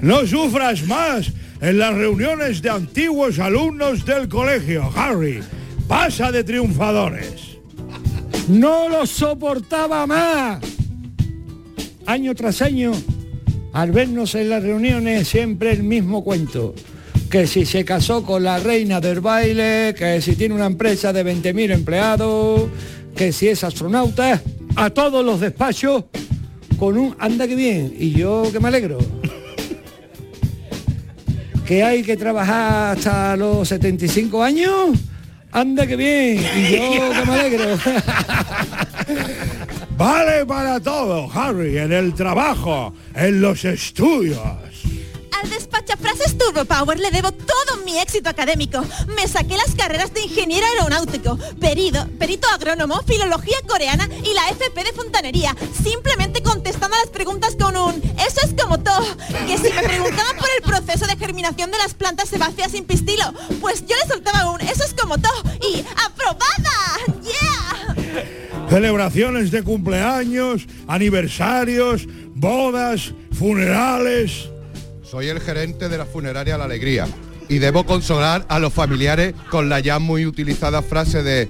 [0.01, 4.89] No sufras más en las reuniones de antiguos alumnos del colegio.
[4.95, 5.41] Harry,
[5.87, 7.57] pasa de triunfadores.
[8.47, 10.63] No lo soportaba más.
[12.05, 12.91] Año tras año,
[13.75, 16.73] al vernos en las reuniones, siempre el mismo cuento.
[17.29, 21.25] Que si se casó con la reina del baile, que si tiene una empresa de
[21.25, 22.69] 20.000 empleados,
[23.17, 24.41] que si es astronauta,
[24.77, 26.05] a todos los despachos
[26.79, 27.93] con un anda que bien.
[27.99, 28.97] Y yo que me alegro.
[31.65, 34.99] Que hay que trabajar hasta los 75 años.
[35.51, 36.37] Anda que bien.
[36.37, 37.65] Y yo que me alegro.
[39.97, 44.41] Vale para todo, Harry, en el trabajo, en los estudios.
[45.41, 48.83] Al despachafrases Turbo Power le debo todo mi éxito académico.
[49.15, 54.83] Me saqué las carreras de ingeniero aeronáutico, perido, perito agrónomo, filología coreana y la FP
[54.83, 59.05] de fontanería, simplemente contestando a las preguntas con un eso es como todo.
[59.47, 63.23] Que si me preguntaban por el proceso de germinación de las plantas sebáceas sin pistilo,
[63.61, 66.75] pues yo le soltaba un eso es como todo y aprobada.
[67.23, 67.74] Yeah.
[68.69, 74.49] Celebraciones de cumpleaños, aniversarios, bodas, funerales.
[75.03, 77.07] Soy el gerente de la funeraria La Alegría
[77.47, 81.47] y debo consolar a los familiares con la ya muy utilizada frase de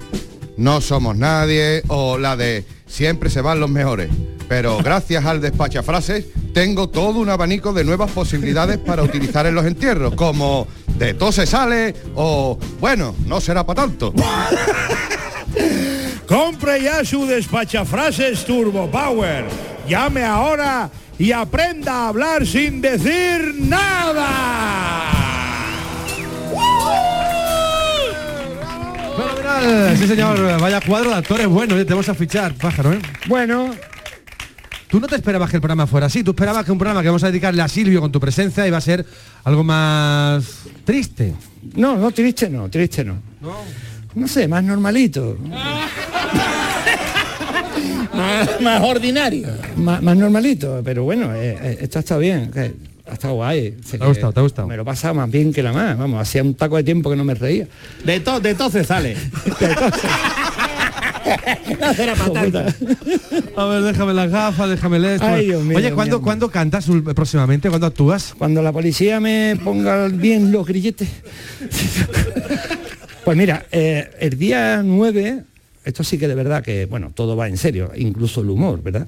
[0.58, 4.10] no somos nadie o la de siempre se van los mejores.
[4.50, 9.66] Pero gracias al despachafrases tengo todo un abanico de nuevas posibilidades para utilizar en los
[9.66, 14.14] entierros, como de todo se sale o bueno, no será para tanto.
[16.28, 19.46] Compre ya su despachafrases Turbo Power.
[19.88, 25.12] Llame ahora y aprenda a hablar sin decir nada.
[29.16, 29.98] Fenomenal.
[29.98, 30.60] Sí, señor.
[30.60, 31.76] Vaya cuadro de actores bueno.
[31.76, 33.00] Te vamos a fichar, pájaro, ¿eh?
[33.28, 33.72] Bueno.
[34.88, 36.24] Tú no te esperabas que el programa fuera así.
[36.24, 38.78] Tú esperabas que un programa que vamos a dedicarle a Silvio con tu presencia iba
[38.78, 39.06] a ser
[39.44, 41.34] algo más triste.
[41.76, 43.18] No, no, triste no, triste no.
[44.14, 45.38] No sé, más normalito.
[48.38, 49.48] Más, más ordinario.
[49.76, 52.52] Más, más normalito, pero bueno, eh, eh, esto ha estado bien.
[53.08, 53.72] ha estado guay.
[53.72, 54.34] ¿Te ha gustado?
[54.34, 54.68] ¿Te ha gustado?
[54.68, 55.98] Me lo he pasado más bien que la más.
[55.98, 57.68] Vamos, hacía un taco de tiempo que no me reía.
[58.04, 59.16] De todo, de todo se sale.
[61.80, 62.60] no será para tanto.
[63.56, 65.26] A ver, déjame las gafas, déjame el esto.
[65.26, 66.22] Ay, Dios mío, Oye, ¿cuándo.
[66.22, 67.70] ¿cuándo cantas próximamente?
[67.70, 68.34] ¿Cuándo actúas?
[68.38, 71.10] Cuando la policía me ponga bien los grilletes.
[73.24, 75.44] pues mira, eh, el día 9,
[75.86, 79.08] esto sí que de verdad que, bueno, todo va en serio, incluso el humor, ¿verdad?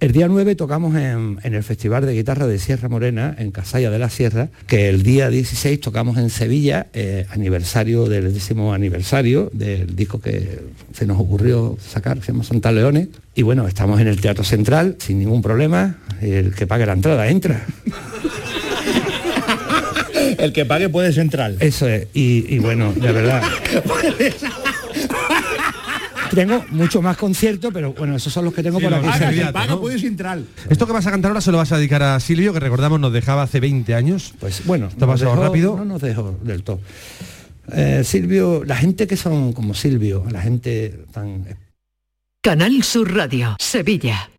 [0.00, 3.90] El día 9 tocamos en, en el Festival de Guitarra de Sierra Morena, en Casalla
[3.90, 9.50] de la Sierra, que el día 16 tocamos en Sevilla, eh, aniversario del décimo aniversario
[9.54, 10.60] del disco que
[10.92, 13.08] se nos ocurrió sacar, se llama Santa Leones.
[13.34, 17.28] Y bueno, estamos en el Teatro Central, sin ningún problema, el que pague la entrada
[17.28, 17.64] entra.
[20.38, 21.56] El que pague puede central.
[21.60, 23.42] Eso es, y, y bueno, de verdad.
[26.34, 29.18] Tengo mucho más conciertos, pero bueno, esos son los que tengo Sí, por aquí.
[29.18, 29.80] Sevilla, Paga ¿no?
[29.80, 30.46] puede central.
[30.68, 32.98] Esto que vas a cantar ahora se lo vas a dedicar a Silvio, que recordamos
[33.00, 34.34] nos dejaba hace 20 años.
[34.40, 35.76] Pues bueno, nos pasado dejó- rápido.
[35.76, 36.80] No nos dejó del todo.
[37.72, 41.46] Eh, Silvio, la gente que son como Silvio, la gente tan
[42.42, 44.28] Canal Sur Radio, Sevilla.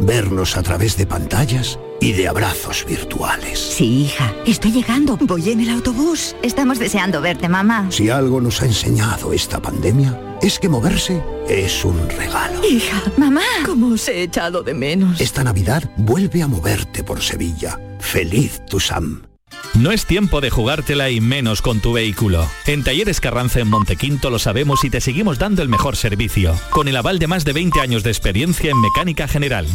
[0.00, 3.58] vernos a través de pantallas y de abrazos virtuales.
[3.58, 5.16] Sí, hija, estoy llegando.
[5.20, 6.34] Voy en el autobús.
[6.42, 7.86] Estamos deseando verte, mamá.
[7.90, 12.64] Si algo nos ha enseñado esta pandemia, es que moverse es un regalo.
[12.66, 15.20] Hija, mamá, ¿cómo os he echado de menos?
[15.20, 17.78] Esta Navidad vuelve a moverte por Sevilla.
[17.98, 19.22] Feliz tu Sam.
[19.74, 22.46] No es tiempo de jugártela y menos con tu vehículo.
[22.66, 26.54] En Talleres Carranza en Montequinto lo sabemos y te seguimos dando el mejor servicio.
[26.70, 29.68] Con el aval de más de 20 años de experiencia en mecánica general.